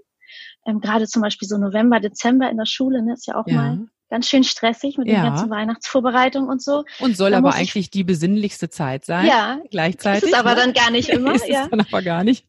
[0.65, 3.55] Ähm, Gerade zum Beispiel so November, Dezember in der Schule, ne, ist ja auch ja.
[3.55, 5.15] mal ganz schön stressig mit ja.
[5.15, 6.83] den ganzen Weihnachtsvorbereitungen und so.
[6.99, 9.27] Und soll aber eigentlich ich, die besinnlichste Zeit sein.
[9.27, 10.23] Ja, gleichzeitig.
[10.23, 10.61] Ist es aber ne?
[10.61, 11.35] dann gar nicht immer.
[11.35, 11.63] ist ja.
[11.63, 12.45] es dann aber gar nicht.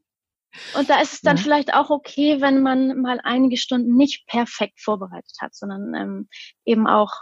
[0.76, 1.42] Und da ist es dann ja.
[1.42, 6.28] vielleicht auch okay, wenn man mal einige Stunden nicht perfekt vorbereitet hat, sondern ähm,
[6.64, 7.12] eben auch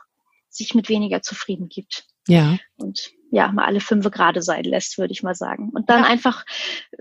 [0.48, 2.06] sich mit weniger zufrieden gibt.
[2.26, 2.58] Ja.
[2.76, 5.70] Und ja, mal alle fünf gerade sein lässt, würde ich mal sagen.
[5.74, 6.08] Und dann ja.
[6.08, 6.44] einfach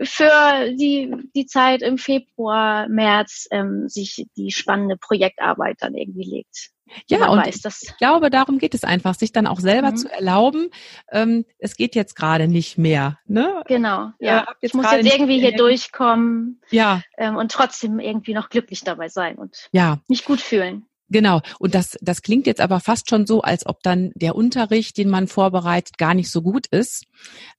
[0.02, 6.72] für die, die Zeit im Februar, März ähm, sich die spannende Projektarbeit dann irgendwie legt.
[7.08, 9.98] Ja, und weiß, ich glaube, darum geht es einfach, sich dann auch selber mhm.
[9.98, 10.70] zu erlauben,
[11.12, 13.20] ähm, es geht jetzt gerade nicht mehr.
[13.26, 13.62] Ne?
[13.68, 14.44] Genau, ja.
[14.44, 17.02] Äh, ich muss jetzt irgendwie hier durchkommen ja.
[17.18, 20.00] ähm, und trotzdem irgendwie noch glücklich dabei sein und ja.
[20.08, 20.86] mich gut fühlen.
[21.10, 21.42] Genau.
[21.60, 25.10] Und das, das klingt jetzt aber fast schon so, als ob dann der Unterricht, den
[25.10, 27.06] man vorbereitet, gar nicht so gut ist.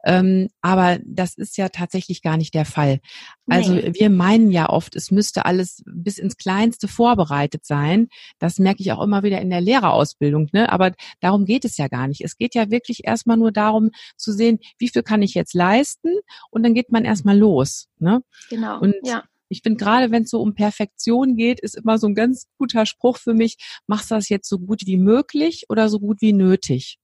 [0.04, 3.00] Ähm, aber das ist ja tatsächlich gar nicht der Fall.
[3.48, 3.92] Also nee.
[3.94, 8.08] wir meinen ja oft, es müsste alles bis ins Kleinste vorbereitet sein.
[8.38, 10.48] Das merke ich auch immer wieder in der Lehrerausbildung.
[10.52, 10.70] Ne?
[10.70, 12.20] Aber darum geht es ja gar nicht.
[12.22, 16.10] Es geht ja wirklich erstmal nur darum zu sehen, wie viel kann ich jetzt leisten?
[16.50, 17.88] Und dann geht man erstmal los.
[17.98, 18.22] Ne?
[18.50, 18.78] Genau.
[18.80, 22.14] Und ja ich finde gerade, wenn es so um Perfektion geht, ist immer so ein
[22.14, 23.56] ganz guter Spruch für mich,
[23.86, 26.98] machst du das jetzt so gut wie möglich oder so gut wie nötig?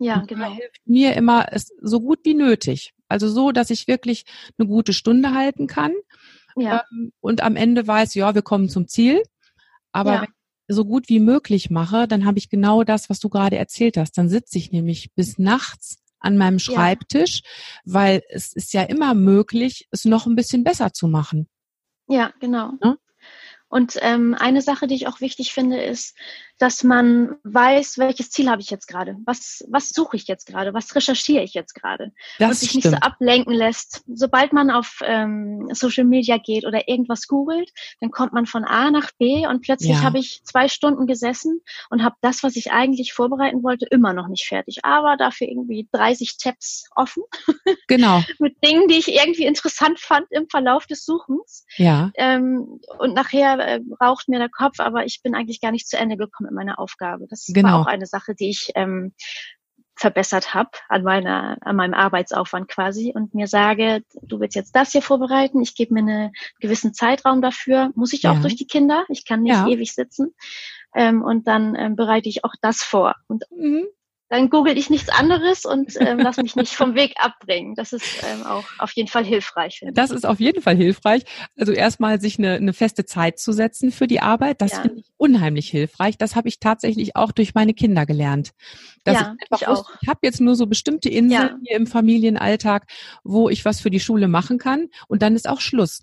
[0.00, 0.52] Ja, und genau.
[0.52, 2.92] hilft mir immer es so gut wie nötig.
[3.08, 4.24] Also so, dass ich wirklich
[4.58, 5.92] eine gute Stunde halten kann.
[6.56, 6.84] Ja.
[6.92, 9.22] Ähm, und am Ende weiß, ja, wir kommen zum Ziel.
[9.92, 10.20] Aber ja.
[10.22, 13.56] wenn ich so gut wie möglich mache, dann habe ich genau das, was du gerade
[13.56, 14.18] erzählt hast.
[14.18, 17.94] Dann sitze ich nämlich bis nachts an meinem Schreibtisch, ja.
[17.94, 21.48] weil es ist ja immer möglich, es noch ein bisschen besser zu machen.
[22.08, 22.72] Ja, genau.
[22.82, 22.96] Ja?
[23.74, 26.16] Und ähm, eine Sache, die ich auch wichtig finde, ist,
[26.58, 29.16] dass man weiß, welches Ziel habe ich jetzt gerade?
[29.24, 30.72] Was, was suche ich jetzt gerade?
[30.72, 32.12] Was recherchiere ich jetzt gerade?
[32.38, 32.84] Das und sich stimmt.
[32.84, 34.04] nicht so ablenken lässt.
[34.06, 38.92] Sobald man auf ähm, Social Media geht oder irgendwas googelt, dann kommt man von A
[38.92, 40.02] nach B und plötzlich ja.
[40.02, 41.60] habe ich zwei Stunden gesessen
[41.90, 44.84] und habe das, was ich eigentlich vorbereiten wollte, immer noch nicht fertig.
[44.84, 47.24] Aber dafür irgendwie 30 Tabs offen.
[47.86, 48.22] Genau.
[48.38, 51.66] Mit Dingen, die ich irgendwie interessant fand im Verlauf des Suchens.
[51.76, 52.10] Ja.
[52.14, 55.96] Ähm, und nachher äh, raucht mir der Kopf, aber ich bin eigentlich gar nicht zu
[55.96, 57.26] Ende gekommen mit meiner Aufgabe.
[57.28, 57.68] Das genau.
[57.68, 59.14] war auch eine Sache, die ich ähm,
[59.96, 64.92] verbessert habe an meiner an meinem Arbeitsaufwand quasi und mir sage, du willst jetzt das
[64.92, 68.40] hier vorbereiten, ich gebe mir einen gewissen Zeitraum dafür, muss ich auch ja.
[68.40, 69.68] durch die Kinder, ich kann nicht ja.
[69.68, 70.34] ewig sitzen
[70.94, 73.86] ähm, und dann ähm, bereite ich auch das vor und mhm
[74.28, 77.74] dann google ich nichts anderes und ähm, lass mich nicht vom Weg abbringen.
[77.74, 79.78] Das ist ähm, auch auf jeden Fall hilfreich.
[79.78, 81.24] Finde das ist auf jeden Fall hilfreich.
[81.56, 84.80] Also erstmal sich eine, eine feste Zeit zu setzen für die Arbeit, das ja.
[84.80, 86.16] finde ich unheimlich hilfreich.
[86.16, 88.52] Das habe ich tatsächlich auch durch meine Kinder gelernt.
[89.04, 89.90] Dass ja, ich, ich auch.
[90.00, 91.58] Ich habe jetzt nur so bestimmte Inseln ja.
[91.62, 92.86] hier im Familienalltag,
[93.22, 96.02] wo ich was für die Schule machen kann und dann ist auch Schluss.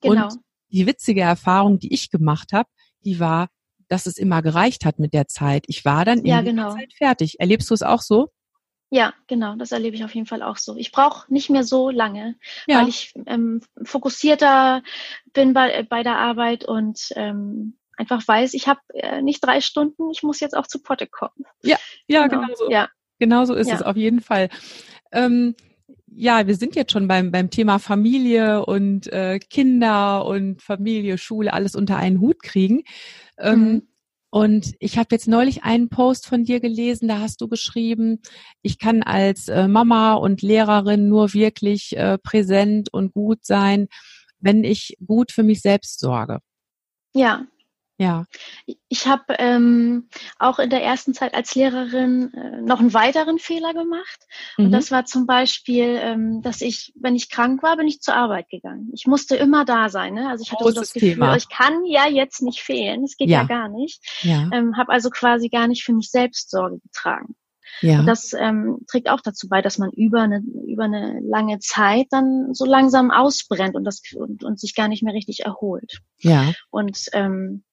[0.00, 0.26] Genau.
[0.26, 0.38] Und
[0.70, 2.68] die witzige Erfahrung, die ich gemacht habe,
[3.04, 3.48] die war,
[3.94, 5.64] dass es immer gereicht hat mit der Zeit.
[5.68, 6.70] Ich war dann ja, in genau.
[6.70, 7.38] der Zeit fertig.
[7.38, 8.30] Erlebst du es auch so?
[8.90, 10.76] Ja, genau, das erlebe ich auf jeden Fall auch so.
[10.76, 12.80] Ich brauche nicht mehr so lange, ja.
[12.80, 14.82] weil ich ähm, fokussierter
[15.32, 19.60] bin bei, äh, bei der Arbeit und ähm, einfach weiß, ich habe äh, nicht drei
[19.60, 21.44] Stunden, ich muss jetzt auch zu Potte kommen.
[21.62, 21.76] Ja,
[22.08, 22.70] ja, genau, genau so.
[22.70, 22.88] Ja.
[23.20, 23.76] Genau so ist ja.
[23.76, 24.48] es auf jeden Fall.
[25.12, 25.54] Ähm,
[26.16, 31.52] ja, wir sind jetzt schon beim, beim Thema Familie und äh, Kinder und Familie, Schule,
[31.52, 32.82] alles unter einen Hut kriegen.
[33.38, 33.82] Ähm, mhm.
[34.30, 38.20] Und ich habe jetzt neulich einen Post von dir gelesen, da hast du geschrieben,
[38.62, 43.86] ich kann als äh, Mama und Lehrerin nur wirklich äh, präsent und gut sein,
[44.40, 46.40] wenn ich gut für mich selbst sorge.
[47.14, 47.46] Ja,
[47.96, 48.24] ja.
[48.88, 53.72] Ich habe ähm, auch in der ersten Zeit als Lehrerin äh, noch einen weiteren Fehler
[53.72, 54.26] gemacht.
[54.56, 54.72] Und mhm.
[54.72, 58.48] das war zum Beispiel, ähm, dass ich, wenn ich krank war, bin ich zur Arbeit
[58.48, 58.90] gegangen.
[58.92, 60.14] Ich musste immer da sein.
[60.14, 60.28] Ne?
[60.28, 61.36] Also ich hatte so das Gefühl, Thema.
[61.36, 63.02] ich kann ja jetzt nicht fehlen.
[63.02, 64.02] Das geht ja, ja gar nicht.
[64.22, 64.50] Ja.
[64.52, 67.36] Ähm, habe also quasi gar nicht für mich selbst Sorge getragen.
[67.80, 68.00] Ja.
[68.00, 72.06] Und das ähm, trägt auch dazu bei, dass man über eine, über eine lange Zeit
[72.10, 76.00] dann so langsam ausbrennt und, das, und, und sich gar nicht mehr richtig erholt.
[76.18, 76.52] Ja.
[76.70, 77.64] Und ähm,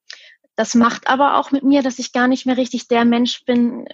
[0.61, 3.87] das macht aber auch mit mir, dass ich gar nicht mehr richtig der Mensch bin,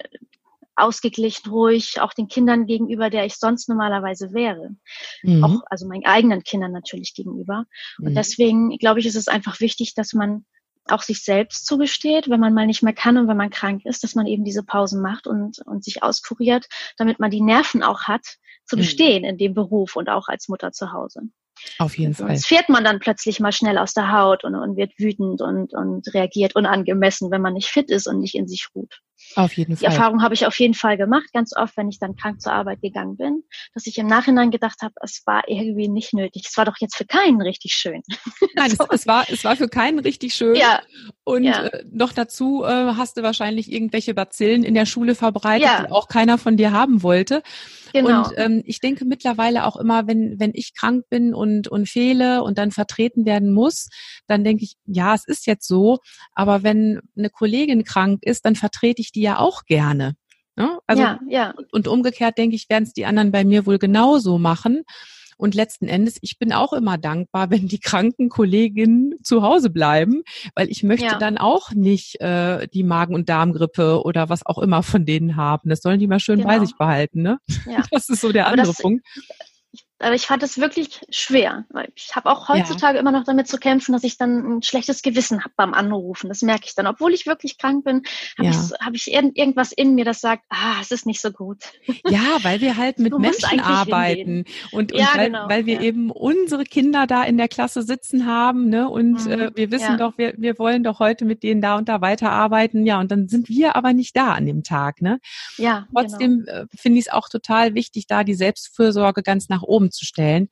[0.75, 4.75] ausgeglichen, ruhig, auch den Kindern gegenüber, der ich sonst normalerweise wäre.
[5.23, 5.45] Mhm.
[5.45, 7.63] Auch, also meinen eigenen Kindern natürlich gegenüber.
[7.99, 8.15] Und mhm.
[8.15, 10.45] deswegen, glaube ich, ist es einfach wichtig, dass man
[10.89, 14.03] auch sich selbst zugesteht, wenn man mal nicht mehr kann und wenn man krank ist,
[14.03, 18.03] dass man eben diese Pausen macht und, und sich auskuriert, damit man die Nerven auch
[18.03, 18.25] hat,
[18.65, 18.81] zu mhm.
[18.81, 19.29] bestehen mhm.
[19.29, 21.21] in dem Beruf und auch als Mutter zu Hause.
[21.79, 22.29] Auf jeden Fall.
[22.29, 25.73] Sonst fährt man dann plötzlich mal schnell aus der Haut und, und wird wütend und,
[25.73, 29.01] und reagiert unangemessen, wenn man nicht fit ist und nicht in sich ruht.
[29.35, 29.89] Auf jeden Fall.
[29.89, 32.53] Die Erfahrung habe ich auf jeden Fall gemacht, ganz oft, wenn ich dann krank zur
[32.53, 36.45] Arbeit gegangen bin, dass ich im Nachhinein gedacht habe, es war irgendwie nicht nötig.
[36.47, 38.01] Es war doch jetzt für keinen richtig schön.
[38.55, 38.85] Nein, so.
[38.89, 40.55] es, es, war, es war für keinen richtig schön.
[40.55, 40.81] Ja.
[41.23, 41.67] Und ja.
[41.67, 45.83] Äh, noch dazu äh, hast du wahrscheinlich irgendwelche Bazillen in der Schule verbreitet, ja.
[45.83, 47.43] die auch keiner von dir haben wollte.
[47.93, 48.23] Genau.
[48.23, 52.43] Und ähm, ich denke mittlerweile auch immer, wenn, wenn ich krank bin und, und fehle
[52.43, 53.89] und dann vertreten werden muss,
[54.27, 55.99] dann denke ich, ja, es ist jetzt so.
[56.33, 60.15] Aber wenn eine Kollegin krank ist, dann vertrete ich die ja auch gerne.
[60.55, 60.79] Ne?
[60.87, 61.53] Also, ja, ja.
[61.71, 64.83] Und umgekehrt denke ich, werden es die anderen bei mir wohl genauso machen.
[65.37, 70.23] Und letzten Endes, ich bin auch immer dankbar, wenn die kranken Kolleginnen zu Hause bleiben,
[70.55, 71.19] weil ich möchte ja.
[71.19, 75.69] dann auch nicht äh, die Magen- und Darmgrippe oder was auch immer von denen haben.
[75.69, 76.49] Das sollen die mal schön genau.
[76.49, 77.37] bei sich behalten, ne?
[77.65, 77.83] Ja.
[77.91, 79.05] Das ist so der Aber andere das, Punkt.
[79.99, 83.01] Aber ich fand es wirklich schwer, weil ich habe auch heutzutage ja.
[83.01, 86.27] immer noch damit zu kämpfen, dass ich dann ein schlechtes Gewissen habe beim Anrufen.
[86.29, 86.85] Das merke ich dann.
[86.85, 88.03] Obwohl ich wirklich krank bin,
[88.37, 88.51] habe ja.
[88.51, 91.57] ich, hab ich irgendwas in mir, das sagt, ah, es ist nicht so gut.
[92.07, 95.49] Ja, weil wir halt mit Menschen arbeiten und, und ja, weil, genau.
[95.49, 98.89] weil wir eben unsere Kinder da in der Klasse sitzen haben ne?
[98.89, 99.31] und mhm.
[99.31, 102.85] äh, wir wissen doch, wir, wir wollen doch heute mit denen da und da weiterarbeiten.
[102.85, 105.01] Ja, und dann sind wir aber nicht da an dem Tag.
[105.01, 105.19] Ne?
[105.57, 106.63] Ja, Trotzdem genau.
[106.63, 110.47] äh, finde ich es auch total wichtig, da die Selbstfürsorge ganz nach oben zu stellen.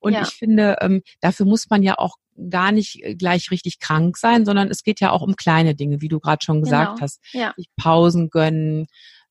[0.00, 0.22] Und ja.
[0.22, 2.16] ich finde, ähm, dafür muss man ja auch
[2.50, 6.00] gar nicht äh, gleich richtig krank sein, sondern es geht ja auch um kleine Dinge,
[6.00, 7.00] wie du gerade schon gesagt genau.
[7.00, 7.20] hast.
[7.32, 7.52] Ja.
[7.56, 8.86] Sich Pausen gönnen,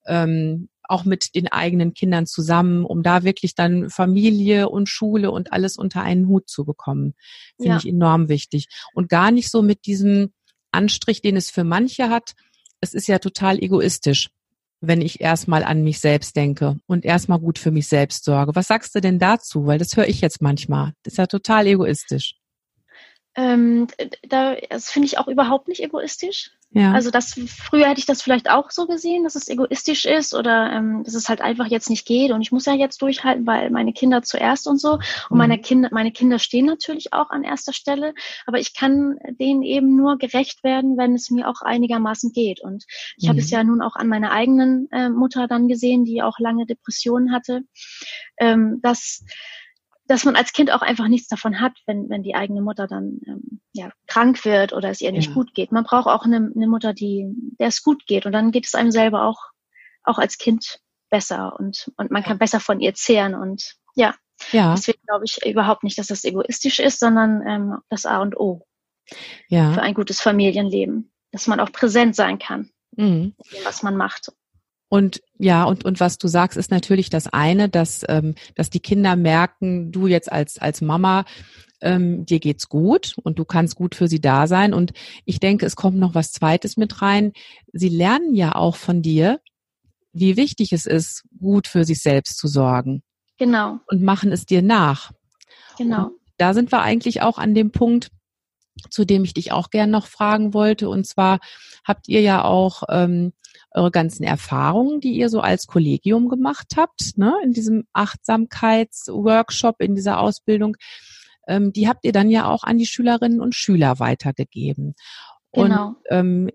[0.05, 5.51] ähm, auch mit den eigenen Kindern zusammen, um da wirklich dann Familie und Schule und
[5.51, 7.13] alles unter einen Hut zu bekommen.
[7.57, 7.77] Finde ja.
[7.77, 8.67] ich enorm wichtig.
[8.93, 10.33] Und gar nicht so mit diesem
[10.71, 12.33] Anstrich, den es für manche hat.
[12.79, 14.29] Es ist ja total egoistisch
[14.81, 18.55] wenn ich erstmal an mich selbst denke und erstmal gut für mich selbst sorge.
[18.55, 19.65] Was sagst du denn dazu?
[19.65, 20.93] Weil das höre ich jetzt manchmal.
[21.03, 22.35] Das ist ja total egoistisch.
[23.37, 23.87] Ähm,
[24.27, 26.51] da, das finde ich auch überhaupt nicht egoistisch.
[26.71, 26.91] Ja.
[26.91, 30.71] Also das früher hätte ich das vielleicht auch so gesehen, dass es egoistisch ist oder
[30.73, 33.69] ähm, dass es halt einfach jetzt nicht geht und ich muss ja jetzt durchhalten, weil
[33.69, 35.37] meine Kinder zuerst und so und mhm.
[35.37, 38.13] meine Kinder meine Kinder stehen natürlich auch an erster Stelle,
[38.47, 42.85] aber ich kann denen eben nur gerecht werden, wenn es mir auch einigermaßen geht und
[43.15, 43.29] ich mhm.
[43.29, 46.65] habe es ja nun auch an meiner eigenen äh, Mutter dann gesehen, die auch lange
[46.65, 47.61] Depressionen hatte,
[48.39, 49.23] ähm, dass
[50.07, 53.19] dass man als Kind auch einfach nichts davon hat, wenn, wenn die eigene Mutter dann
[53.27, 55.33] ähm, ja, krank wird oder es ihr nicht ja.
[55.33, 55.71] gut geht.
[55.71, 57.27] Man braucht auch eine, eine Mutter, die,
[57.59, 58.25] der es gut geht.
[58.25, 59.49] Und dann geht es einem selber auch,
[60.03, 63.35] auch als Kind besser und, und man kann besser von ihr zehren.
[63.35, 64.15] Und ja,
[64.51, 64.73] ja.
[64.73, 68.65] deswegen glaube ich überhaupt nicht, dass das egoistisch ist, sondern ähm, das A und O
[69.49, 69.73] ja.
[69.73, 71.11] für ein gutes Familienleben.
[71.31, 73.35] Dass man auch präsent sein kann, mhm.
[73.65, 74.31] was man macht.
[74.89, 78.79] Und ja, und, und was du sagst, ist natürlich das eine, dass, ähm, dass die
[78.79, 81.25] Kinder merken, du jetzt als, als Mama,
[81.81, 84.73] ähm, dir geht's gut und du kannst gut für sie da sein.
[84.73, 84.93] Und
[85.25, 87.33] ich denke, es kommt noch was Zweites mit rein.
[87.73, 89.39] Sie lernen ja auch von dir,
[90.13, 93.03] wie wichtig es ist, gut für sich selbst zu sorgen.
[93.37, 93.79] Genau.
[93.87, 95.11] Und machen es dir nach.
[95.77, 96.05] Genau.
[96.05, 98.09] Und da sind wir eigentlich auch an dem Punkt,
[98.89, 100.89] zu dem ich dich auch gern noch fragen wollte.
[100.89, 101.39] Und zwar
[101.83, 103.33] habt ihr ja auch ähm,
[103.71, 109.95] eure ganzen Erfahrungen, die ihr so als Kollegium gemacht habt, ne, in diesem Achtsamkeitsworkshop, in
[109.95, 110.77] dieser Ausbildung,
[111.47, 114.95] ähm, die habt ihr dann ja auch an die Schülerinnen und Schüler weitergegeben.
[115.53, 115.87] Genau.
[115.87, 116.49] Und ähm,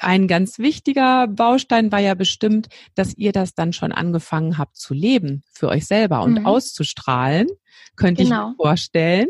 [0.00, 4.94] ein ganz wichtiger Baustein war ja bestimmt, dass ihr das dann schon angefangen habt zu
[4.94, 6.46] leben für euch selber und mhm.
[6.46, 7.48] auszustrahlen,
[7.96, 8.42] könnte genau.
[8.42, 9.28] ich mir vorstellen.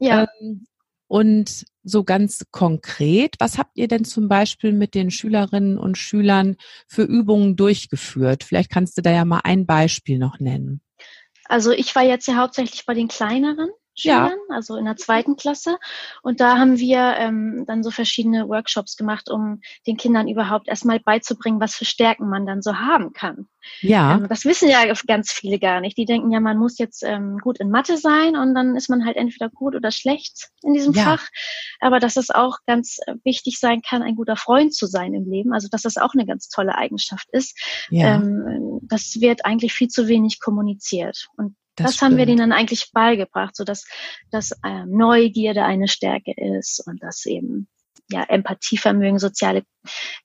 [0.00, 0.26] Ja.
[0.40, 0.66] Ähm,
[1.06, 6.56] und so ganz konkret, was habt ihr denn zum Beispiel mit den Schülerinnen und Schülern
[6.86, 8.44] für Übungen durchgeführt?
[8.44, 10.80] Vielleicht kannst du da ja mal ein Beispiel noch nennen.
[11.46, 13.68] Also ich war jetzt ja hauptsächlich bei den kleineren.
[13.94, 14.54] Schülern, ja.
[14.54, 15.78] also in der zweiten Klasse.
[16.22, 21.00] Und da haben wir ähm, dann so verschiedene Workshops gemacht, um den Kindern überhaupt erstmal
[21.00, 23.48] beizubringen, was für Stärken man dann so haben kann.
[23.80, 24.16] Ja.
[24.16, 25.96] Ähm, das wissen ja ganz viele gar nicht.
[25.96, 29.04] Die denken ja, man muss jetzt ähm, gut in Mathe sein und dann ist man
[29.04, 31.04] halt entweder gut oder schlecht in diesem ja.
[31.04, 31.28] Fach.
[31.80, 35.30] Aber dass es auch ganz äh, wichtig sein kann, ein guter Freund zu sein im
[35.30, 35.52] Leben.
[35.52, 37.58] Also dass das auch eine ganz tolle Eigenschaft ist.
[37.90, 38.16] Ja.
[38.16, 41.28] Ähm, das wird eigentlich viel zu wenig kommuniziert.
[41.36, 43.86] Und das, das haben wir denen dann eigentlich beigebracht, so dass,
[44.30, 47.68] dass ähm, Neugierde eine Stärke ist und dass eben
[48.10, 49.64] ja, Empathievermögen, soziale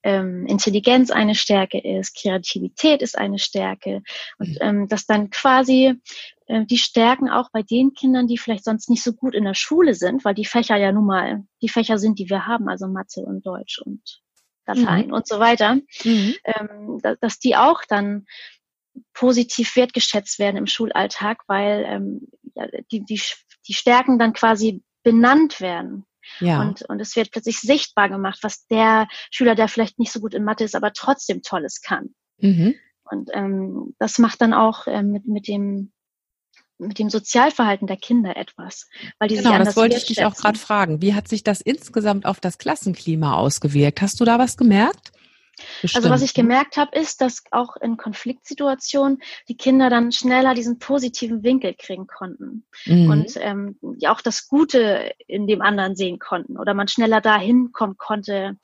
[0.03, 4.01] ähm, Intelligenz eine Stärke ist, Kreativität ist eine Stärke
[4.37, 4.57] und mhm.
[4.61, 5.95] ähm, dass dann quasi
[6.47, 9.53] äh, die Stärken auch bei den Kindern, die vielleicht sonst nicht so gut in der
[9.53, 12.87] Schule sind, weil die Fächer ja nun mal die Fächer sind, die wir haben, also
[12.87, 14.21] Mathe und Deutsch und
[14.65, 15.13] Latein mhm.
[15.13, 16.35] und so weiter, mhm.
[16.43, 18.25] ähm, dass die auch dann
[19.13, 23.21] positiv wertgeschätzt werden im Schulalltag, weil ähm, ja, die, die,
[23.67, 26.05] die Stärken dann quasi benannt werden.
[26.39, 26.61] Ja.
[26.61, 30.33] Und, und es wird plötzlich sichtbar gemacht, was der Schüler, der vielleicht nicht so gut
[30.33, 32.13] in Mathe ist, aber trotzdem Tolles kann.
[32.39, 32.75] Mhm.
[33.09, 35.91] Und ähm, das macht dann auch ähm, mit, mit dem
[36.79, 40.23] mit dem Sozialverhalten der Kinder etwas, weil die genau, sich anders das wollte ich dich
[40.25, 41.01] auch gerade fragen.
[41.01, 44.01] Wie hat sich das insgesamt auf das Klassenklima ausgewirkt?
[44.01, 45.11] Hast du da was gemerkt?
[45.81, 46.05] Bestimmt.
[46.05, 50.79] Also was ich gemerkt habe, ist, dass auch in Konfliktsituationen die Kinder dann schneller diesen
[50.79, 53.09] positiven Winkel kriegen konnten mhm.
[53.09, 57.71] und ähm, ja auch das Gute in dem anderen sehen konnten oder man schneller dahin
[57.71, 58.57] kommen konnte,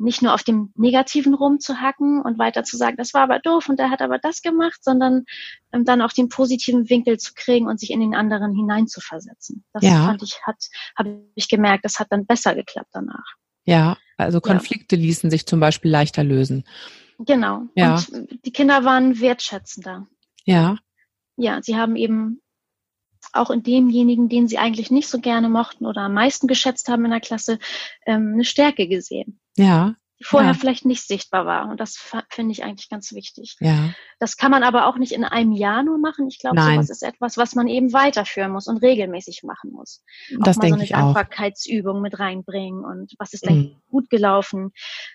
[0.00, 3.78] nicht nur auf dem Negativen rumzuhacken und weiter zu sagen, das war aber doof und
[3.78, 5.24] der hat aber das gemacht, sondern
[5.72, 9.64] ähm, dann auch den positiven Winkel zu kriegen und sich in den anderen hineinzuversetzen.
[9.72, 10.06] Das ja.
[10.06, 10.56] fand ich, hat,
[10.98, 13.34] habe ich gemerkt, das hat dann besser geklappt danach.
[13.64, 15.02] Ja, also Konflikte ja.
[15.02, 16.64] ließen sich zum Beispiel leichter lösen.
[17.18, 17.62] Genau.
[17.74, 18.02] Ja.
[18.12, 20.06] Und die Kinder waren wertschätzender.
[20.44, 20.76] Ja.
[21.36, 22.40] Ja, sie haben eben
[23.32, 27.04] auch in demjenigen, den sie eigentlich nicht so gerne mochten oder am meisten geschätzt haben
[27.04, 27.58] in der Klasse,
[28.06, 29.40] ähm, eine Stärke gesehen.
[29.56, 30.54] Ja, die vorher ja.
[30.54, 31.70] vielleicht nicht sichtbar war.
[31.70, 31.96] Und das
[32.28, 33.56] finde ich eigentlich ganz wichtig.
[33.60, 33.94] Ja.
[34.18, 36.28] Das kann man aber auch nicht in einem Jahr nur machen.
[36.28, 40.04] Ich glaube, sowas ist etwas, was man eben weiterführen muss und regelmäßig machen muss.
[40.40, 42.02] Das auch mal so eine Dankbarkeitsübung auch.
[42.02, 43.76] mit reinbringen und was ist denn mhm.
[43.90, 44.72] gut gelaufen,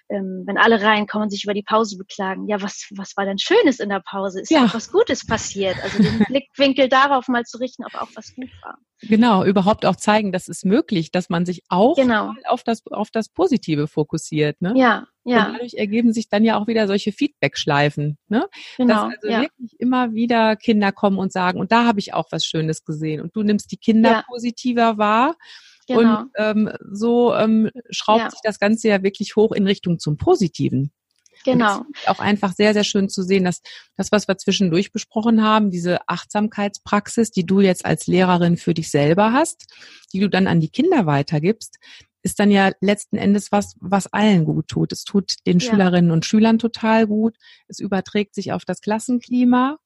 [0.10, 2.48] ähm, wenn alle reinkommen und sich über die Pause beklagen.
[2.48, 4.42] Ja, was, was war denn Schönes in der Pause?
[4.42, 4.74] Ist ja.
[4.74, 5.78] was Gutes passiert?
[5.84, 8.78] Also den Blickwinkel darauf mal zu richten, ob auch was gut war.
[9.02, 12.34] Genau, überhaupt auch zeigen, dass es möglich, dass man sich auch genau.
[12.46, 14.62] auf das auf das Positive fokussiert.
[14.62, 14.74] Ne?
[14.76, 15.48] Ja, ja.
[15.48, 18.18] Und dadurch ergeben sich dann ja auch wieder solche Feedback-Schleifen.
[18.28, 18.48] Ne?
[18.78, 19.42] Genau, dass also ja.
[19.42, 23.22] wirklich immer wieder Kinder kommen und sagen, und da habe ich auch was Schönes gesehen.
[23.22, 24.24] Und du nimmst die Kinder ja.
[24.28, 25.36] positiver wahr.
[25.88, 26.22] Genau.
[26.22, 28.30] Und ähm, so ähm, schraubt ja.
[28.30, 30.92] sich das Ganze ja wirklich hoch in Richtung zum Positiven.
[31.46, 31.84] Genau.
[32.08, 33.62] auch einfach sehr, sehr schön zu sehen, dass
[33.96, 38.92] das, was wir zwischendurch besprochen haben, diese Achtsamkeitspraxis, die du jetzt als Lehrerin für dich
[38.92, 39.68] selber hast,
[40.12, 41.78] die du dann an die Kinder weitergibst,
[42.24, 44.92] ist dann ja letzten Endes was, was allen gut tut.
[44.92, 45.70] Es tut den ja.
[45.70, 47.38] Schülerinnen und Schülern total gut.
[47.68, 49.78] Es überträgt sich auf das Klassenklima.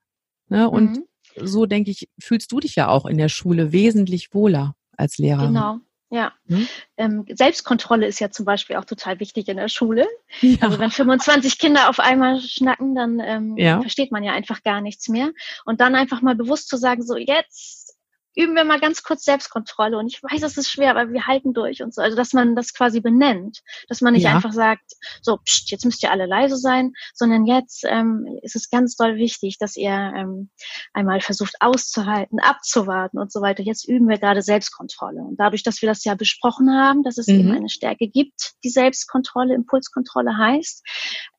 [0.48, 0.69] Ne?
[0.69, 1.06] Und mhm.
[1.45, 5.48] so denke ich, fühlst du dich ja auch in der Schule wesentlich wohler als Lehrer.
[5.48, 5.80] Genau.
[6.12, 6.67] Ja, hm?
[6.98, 10.08] ähm, Selbstkontrolle ist ja zum Beispiel auch total wichtig in der Schule.
[10.41, 10.58] Ja.
[10.62, 13.80] Also wenn 25 Kinder auf einmal schnacken, dann ähm, ja.
[13.82, 15.32] versteht man ja einfach gar nichts mehr.
[15.65, 17.98] Und dann einfach mal bewusst zu sagen, so jetzt
[18.36, 19.98] üben wir mal ganz kurz Selbstkontrolle.
[19.98, 22.02] Und ich weiß, es ist schwer, aber wir halten durch und so.
[22.02, 23.60] Also, dass man das quasi benennt.
[23.88, 24.36] Dass man nicht ja.
[24.36, 28.70] einfach sagt, so, pst, jetzt müsst ihr alle leise sein, sondern jetzt ähm, ist es
[28.70, 30.50] ganz doll wichtig, dass ihr ähm,
[30.94, 33.63] einmal versucht auszuhalten, abzuwarten und so weiter.
[33.63, 35.22] Jetzt üben wir gerade Selbstkontrolle.
[35.22, 37.39] Und dadurch, dass wir das ja besprochen haben, dass es mhm.
[37.39, 40.86] eben eine Stärke gibt, die Selbstkontrolle, Impulskontrolle heißt,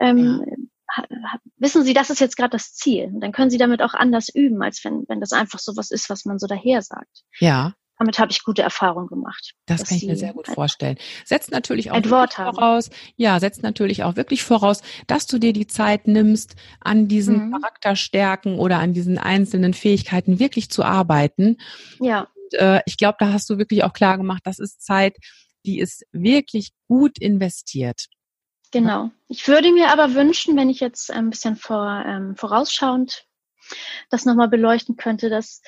[0.00, 0.56] ähm, ja
[1.56, 3.04] wissen Sie, das ist jetzt gerade das Ziel.
[3.04, 5.90] Und dann können Sie damit auch anders üben, als wenn, wenn das einfach so was
[5.90, 7.22] ist, was man so daher sagt.
[7.38, 7.74] Ja.
[7.98, 9.52] Damit habe ich gute Erfahrungen gemacht.
[9.66, 10.96] Das kann ich mir sehr gut vorstellen.
[11.26, 16.08] Setzt natürlich auch voraus, ja, setzt natürlich auch wirklich voraus, dass du dir die Zeit
[16.08, 17.52] nimmst, an diesen mhm.
[17.52, 21.58] Charakterstärken oder an diesen einzelnen Fähigkeiten wirklich zu arbeiten.
[22.00, 22.20] Ja.
[22.20, 25.18] Und, äh, ich glaube, da hast du wirklich auch klar gemacht, das ist Zeit,
[25.66, 28.06] die ist wirklich gut investiert.
[28.72, 29.10] Genau.
[29.28, 33.26] Ich würde mir aber wünschen, wenn ich jetzt ein bisschen vor, ähm, vorausschauend
[34.10, 35.62] das nochmal beleuchten könnte, dass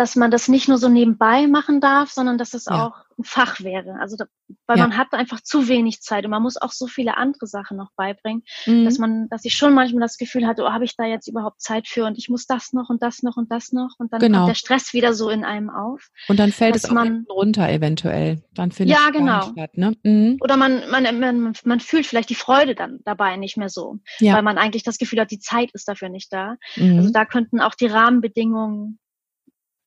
[0.00, 2.86] dass man das nicht nur so nebenbei machen darf, sondern dass es ja.
[2.86, 3.98] auch ein Fach wäre.
[4.00, 4.24] Also da,
[4.66, 4.88] weil ja.
[4.88, 7.90] man hat einfach zu wenig Zeit und man muss auch so viele andere Sachen noch
[7.96, 8.86] beibringen, mhm.
[8.86, 11.60] dass man, dass ich schon manchmal das Gefühl hatte, oh, habe ich da jetzt überhaupt
[11.60, 14.20] Zeit für und ich muss das noch und das noch und das noch und dann
[14.20, 14.38] genau.
[14.38, 16.08] kommt der Stress wieder so in einem auf.
[16.28, 18.42] Und dann fällt es auch man, runter eventuell.
[18.54, 19.52] Dann findet ja, genau.
[19.52, 19.76] statt.
[19.76, 19.94] Ne?
[20.02, 20.38] Mhm.
[20.40, 24.32] Oder man, man, man, man fühlt vielleicht die Freude dann dabei nicht mehr so, ja.
[24.34, 26.56] weil man eigentlich das Gefühl hat, die Zeit ist dafür nicht da.
[26.76, 26.96] Mhm.
[26.96, 28.98] Also da könnten auch die Rahmenbedingungen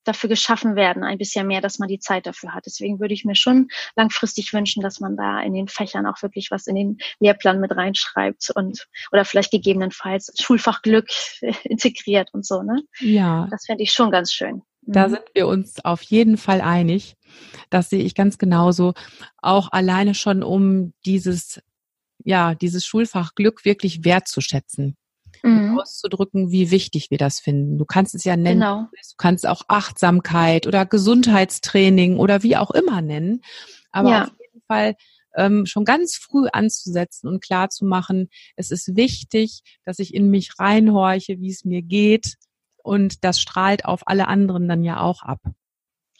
[0.03, 2.65] dafür geschaffen werden, ein bisschen mehr, dass man die Zeit dafür hat.
[2.65, 6.51] Deswegen würde ich mir schon langfristig wünschen, dass man da in den Fächern auch wirklich
[6.51, 11.07] was in den Lehrplan mit reinschreibt und oder vielleicht gegebenenfalls Schulfach Glück
[11.63, 12.83] integriert und so, ne?
[12.99, 13.47] Ja.
[13.49, 14.61] Das fände ich schon ganz schön.
[14.81, 15.11] Da mhm.
[15.11, 17.15] sind wir uns auf jeden Fall einig.
[17.69, 18.93] Das sehe ich ganz genauso.
[19.41, 21.61] Auch alleine schon, um dieses,
[22.23, 24.97] ja, dieses Schulfach Glück wirklich wertzuschätzen
[25.41, 25.79] mhm.
[25.79, 27.77] auszudrücken, wie wichtig wir das finden.
[27.77, 28.87] Du kannst es ja nennen, genau.
[28.91, 33.41] du kannst auch Achtsamkeit oder Gesundheitstraining oder wie auch immer nennen.
[33.91, 34.23] Aber ja.
[34.23, 34.95] auf jeden Fall
[35.35, 40.29] ähm, schon ganz früh anzusetzen und klar zu machen, es ist wichtig, dass ich in
[40.29, 42.35] mich reinhorche, wie es mir geht.
[42.83, 45.39] Und das strahlt auf alle anderen dann ja auch ab.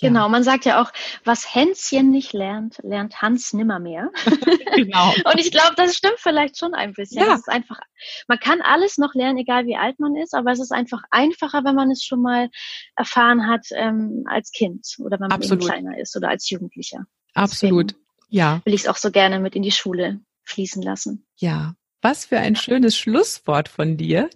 [0.04, 0.92] Genau, man sagt ja auch,
[1.24, 4.12] was Hänschen nicht lernt, lernt Hans nimmermehr.
[4.76, 5.14] genau.
[5.26, 7.22] Und ich glaube, das stimmt vielleicht schon ein bisschen.
[7.22, 7.30] Ja.
[7.30, 7.80] Das ist einfach,
[8.28, 11.64] man kann alles noch lernen, egal wie alt man ist, aber es ist einfach einfacher,
[11.64, 12.50] wenn man es schon mal
[12.96, 15.64] erfahren hat ähm, als Kind oder wenn man Absolut.
[15.64, 17.06] eben kleiner ist oder als Jugendlicher.
[17.34, 17.92] Absolut.
[17.92, 18.62] Deswegen ja.
[18.66, 21.26] Will ich es auch so gerne mit in die Schule fließen lassen.
[21.38, 21.76] Ja.
[22.04, 24.30] Was für ein schönes Schlusswort von dir.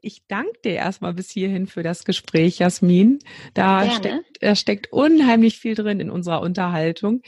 [0.00, 3.20] Ich danke dir erstmal bis hierhin für das Gespräch, Jasmin.
[3.54, 7.22] Da steckt, da steckt unheimlich viel drin in unserer Unterhaltung.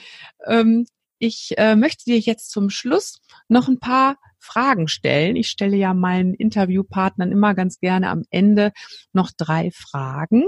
[0.45, 0.87] Ähm,
[1.21, 5.37] ich äh, möchte dir jetzt zum Schluss noch ein paar Fragen stellen.
[5.37, 8.73] Ich stelle ja meinen Interviewpartnern immer ganz gerne am Ende
[9.13, 10.45] noch drei Fragen.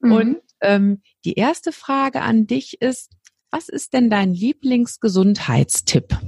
[0.00, 0.12] Mhm.
[0.12, 3.16] Und ähm, die erste Frage an dich ist,
[3.50, 6.18] was ist denn dein Lieblingsgesundheitstipp?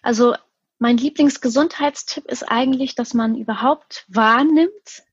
[0.00, 0.34] Also
[0.80, 5.04] mein Lieblingsgesundheitstipp ist eigentlich, dass man überhaupt wahrnimmt,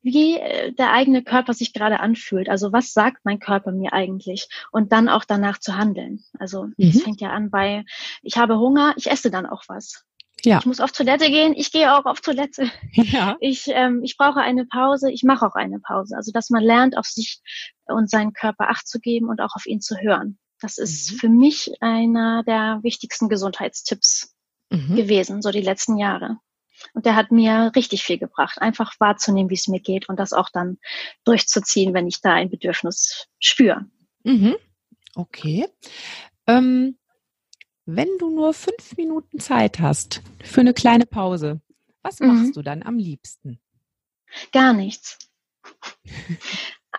[0.00, 2.48] wie äh, der eigene Körper sich gerade anfühlt.
[2.48, 4.48] Also was sagt mein Körper mir eigentlich?
[4.70, 6.24] Und dann auch danach zu handeln.
[6.38, 6.74] Also mhm.
[6.78, 7.84] es fängt ja an bei,
[8.22, 10.04] ich habe Hunger, ich esse dann auch was.
[10.44, 10.58] Ja.
[10.60, 12.70] Ich muss auf Toilette gehen, ich gehe auch auf Toilette.
[12.92, 13.36] Ja.
[13.40, 16.16] Ich, ähm, ich brauche eine Pause, ich mache auch eine Pause.
[16.16, 17.40] Also dass man lernt, auf sich
[17.86, 20.38] und seinen Körper Acht zu geben und auch auf ihn zu hören.
[20.60, 21.16] Das ist mhm.
[21.16, 24.37] für mich einer der wichtigsten Gesundheitstipps
[24.70, 24.96] mhm.
[24.96, 26.38] gewesen, so die letzten Jahre.
[26.94, 30.32] Und der hat mir richtig viel gebracht, einfach wahrzunehmen, wie es mir geht und das
[30.32, 30.78] auch dann
[31.24, 33.86] durchzuziehen, wenn ich da ein Bedürfnis spüre.
[34.22, 34.56] Mhm.
[35.14, 35.66] Okay.
[36.46, 36.96] Ähm,
[37.84, 41.60] wenn du nur fünf Minuten Zeit hast für eine kleine Pause,
[42.02, 42.26] was mhm.
[42.28, 43.60] machst du dann am liebsten?
[44.52, 45.18] Gar nichts.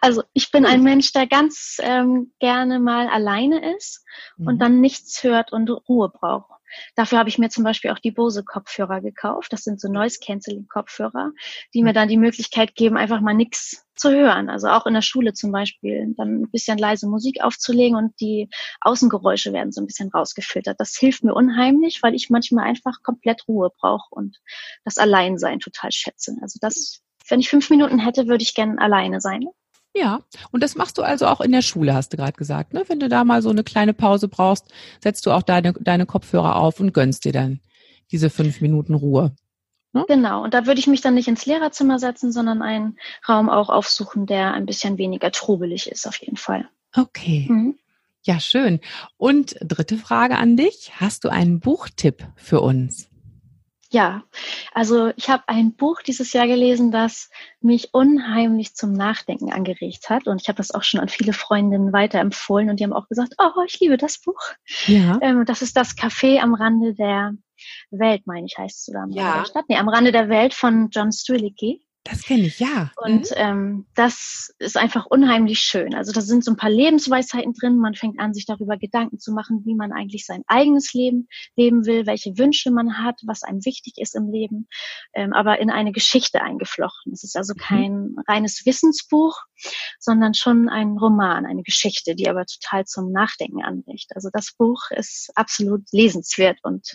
[0.01, 4.05] Also ich bin ein Mensch, der ganz ähm, gerne mal alleine ist
[4.37, 4.59] und mhm.
[4.59, 6.58] dann nichts hört und Ruhe braucht.
[6.95, 9.51] Dafür habe ich mir zum Beispiel auch die Bose Kopfhörer gekauft.
[9.53, 11.31] Das sind so Noise Cancelling Kopfhörer,
[11.73, 11.95] die mir mhm.
[11.95, 14.49] dann die Möglichkeit geben, einfach mal nichts zu hören.
[14.49, 18.49] Also auch in der Schule zum Beispiel, dann ein bisschen leise Musik aufzulegen und die
[18.81, 20.79] Außengeräusche werden so ein bisschen rausgefiltert.
[20.79, 24.39] Das hilft mir unheimlich, weil ich manchmal einfach komplett Ruhe brauche und
[24.85, 26.35] das Alleinsein total schätze.
[26.41, 29.45] Also das, wenn ich fünf Minuten hätte, würde ich gerne alleine sein.
[29.95, 30.21] Ja,
[30.51, 32.73] und das machst du also auch in der Schule, hast du gerade gesagt.
[32.73, 32.83] Ne?
[32.87, 34.65] Wenn du da mal so eine kleine Pause brauchst,
[35.01, 37.59] setzt du auch deine, deine Kopfhörer auf und gönnst dir dann
[38.11, 39.35] diese fünf Minuten Ruhe.
[39.93, 40.05] Ne?
[40.07, 43.69] Genau, und da würde ich mich dann nicht ins Lehrerzimmer setzen, sondern einen Raum auch
[43.69, 46.69] aufsuchen, der ein bisschen weniger trubelig ist, auf jeden Fall.
[46.95, 47.47] Okay.
[47.49, 47.79] Mhm.
[48.23, 48.79] Ja, schön.
[49.17, 50.91] Und dritte Frage an dich.
[50.95, 53.08] Hast du einen Buchtipp für uns?
[53.91, 54.23] Ja,
[54.71, 60.27] also ich habe ein Buch dieses Jahr gelesen, das mich unheimlich zum Nachdenken angeregt hat.
[60.27, 63.33] Und ich habe das auch schon an viele Freundinnen weiterempfohlen und die haben auch gesagt,
[63.39, 64.39] oh, ich liebe das Buch.
[64.85, 65.17] Ja.
[65.21, 67.33] Ähm, das ist das Café am Rande der
[67.89, 69.23] Welt, meine ich, heißt es, oder am ja.
[69.23, 69.65] Rande der Stadt.
[69.69, 71.81] Nee, am Rande der Welt von John Strelicky.
[72.09, 72.91] Das kenne ich, ja.
[72.97, 73.35] Und mhm.
[73.35, 75.93] ähm, das ist einfach unheimlich schön.
[75.93, 77.77] Also da sind so ein paar Lebensweisheiten drin.
[77.77, 81.85] Man fängt an, sich darüber Gedanken zu machen, wie man eigentlich sein eigenes Leben leben
[81.85, 84.67] will, welche Wünsche man hat, was einem wichtig ist im Leben,
[85.13, 87.13] ähm, aber in eine Geschichte eingeflochten.
[87.13, 87.59] Es ist also mhm.
[87.59, 88.15] kein mhm.
[88.27, 89.37] reines Wissensbuch,
[89.99, 94.11] sondern schon ein Roman, eine Geschichte, die aber total zum Nachdenken anregt.
[94.15, 96.93] Also das Buch ist absolut lesenswert und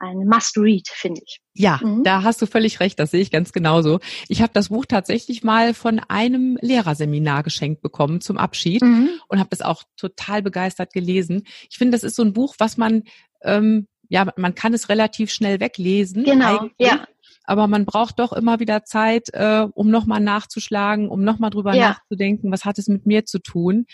[0.00, 1.40] ein Must-Read, finde ich.
[1.54, 2.02] Ja, mhm.
[2.02, 4.00] da hast du völlig recht, das sehe ich ganz genauso.
[4.28, 9.10] Ich habe das Buch tatsächlich mal von einem Lehrerseminar geschenkt bekommen zum Abschied mhm.
[9.28, 11.44] und habe es auch total begeistert gelesen.
[11.70, 13.04] Ich finde, das ist so ein Buch, was man,
[13.42, 16.24] ähm, ja, man kann es relativ schnell weglesen.
[16.24, 16.88] Genau, eigentlich.
[16.90, 17.06] ja
[17.50, 21.88] aber man braucht doch immer wieder Zeit, äh, um nochmal nachzuschlagen, um nochmal drüber ja.
[21.88, 23.86] nachzudenken, was hat es mit mir zu tun.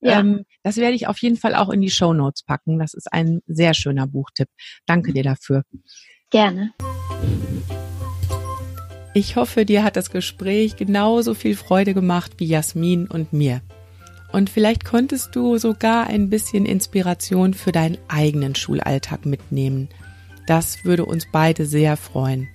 [0.00, 0.20] Ja.
[0.20, 2.78] Ähm, das werde ich auf jeden Fall auch in die Show Notes packen.
[2.78, 4.48] Das ist ein sehr schöner Buchtipp.
[4.86, 5.64] Danke dir dafür.
[6.30, 6.72] Gerne.
[9.12, 13.60] Ich hoffe, dir hat das Gespräch genauso viel Freude gemacht wie Jasmin und mir.
[14.32, 19.90] Und vielleicht konntest du sogar ein bisschen Inspiration für deinen eigenen Schulalltag mitnehmen.
[20.46, 22.48] Das würde uns beide sehr freuen.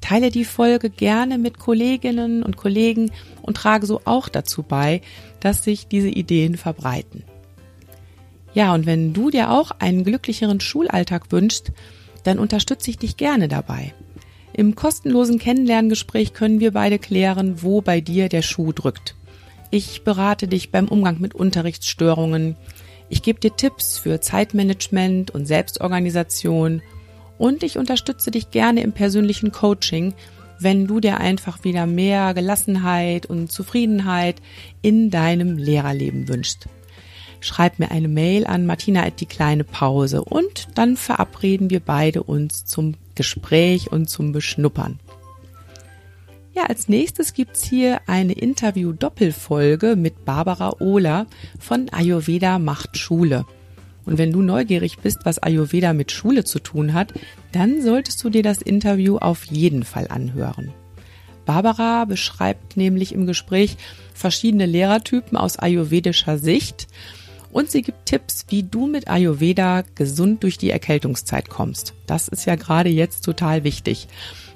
[0.00, 3.10] Teile die Folge gerne mit Kolleginnen und Kollegen
[3.42, 5.02] und trage so auch dazu bei,
[5.40, 7.24] dass sich diese Ideen verbreiten.
[8.52, 11.72] Ja, und wenn du dir auch einen glücklicheren Schulalltag wünschst,
[12.24, 13.94] dann unterstütze ich dich gerne dabei.
[14.52, 19.14] Im kostenlosen Kennenlerngespräch können wir beide klären, wo bei dir der Schuh drückt.
[19.70, 22.56] Ich berate dich beim Umgang mit Unterrichtsstörungen.
[23.08, 26.82] Ich gebe dir Tipps für Zeitmanagement und Selbstorganisation
[27.40, 30.12] und ich unterstütze dich gerne im persönlichen Coaching,
[30.58, 34.36] wenn du dir einfach wieder mehr Gelassenheit und Zufriedenheit
[34.82, 36.68] in deinem Lehrerleben wünschst.
[37.40, 42.22] schreib mir eine Mail an martina at die kleine Pause und dann verabreden wir beide
[42.22, 45.00] uns zum Gespräch und zum Beschnuppern.
[46.54, 51.26] Ja, als nächstes gibt's hier eine Interview-Doppelfolge mit Barbara Ohler
[51.58, 53.46] von Ayurveda macht Schule.
[54.04, 57.12] Und wenn du neugierig bist, was Ayurveda mit Schule zu tun hat,
[57.52, 60.72] dann solltest du dir das Interview auf jeden Fall anhören.
[61.46, 63.76] Barbara beschreibt nämlich im Gespräch
[64.14, 66.86] verschiedene Lehrertypen aus ayurvedischer Sicht
[67.52, 71.94] und sie gibt Tipps, wie du mit Ayurveda gesund durch die Erkältungszeit kommst.
[72.06, 74.06] Das ist ja gerade jetzt total wichtig.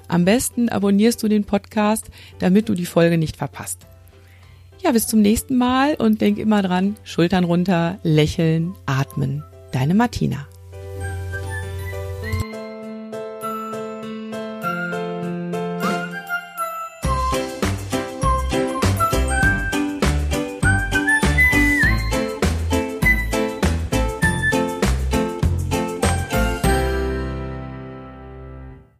[0.07, 3.87] Am besten abonnierst du den Podcast, damit du die Folge nicht verpasst.
[4.85, 9.43] Ja, bis zum nächsten Mal und denk immer dran, Schultern runter, lächeln, atmen.
[9.71, 10.47] Deine Martina.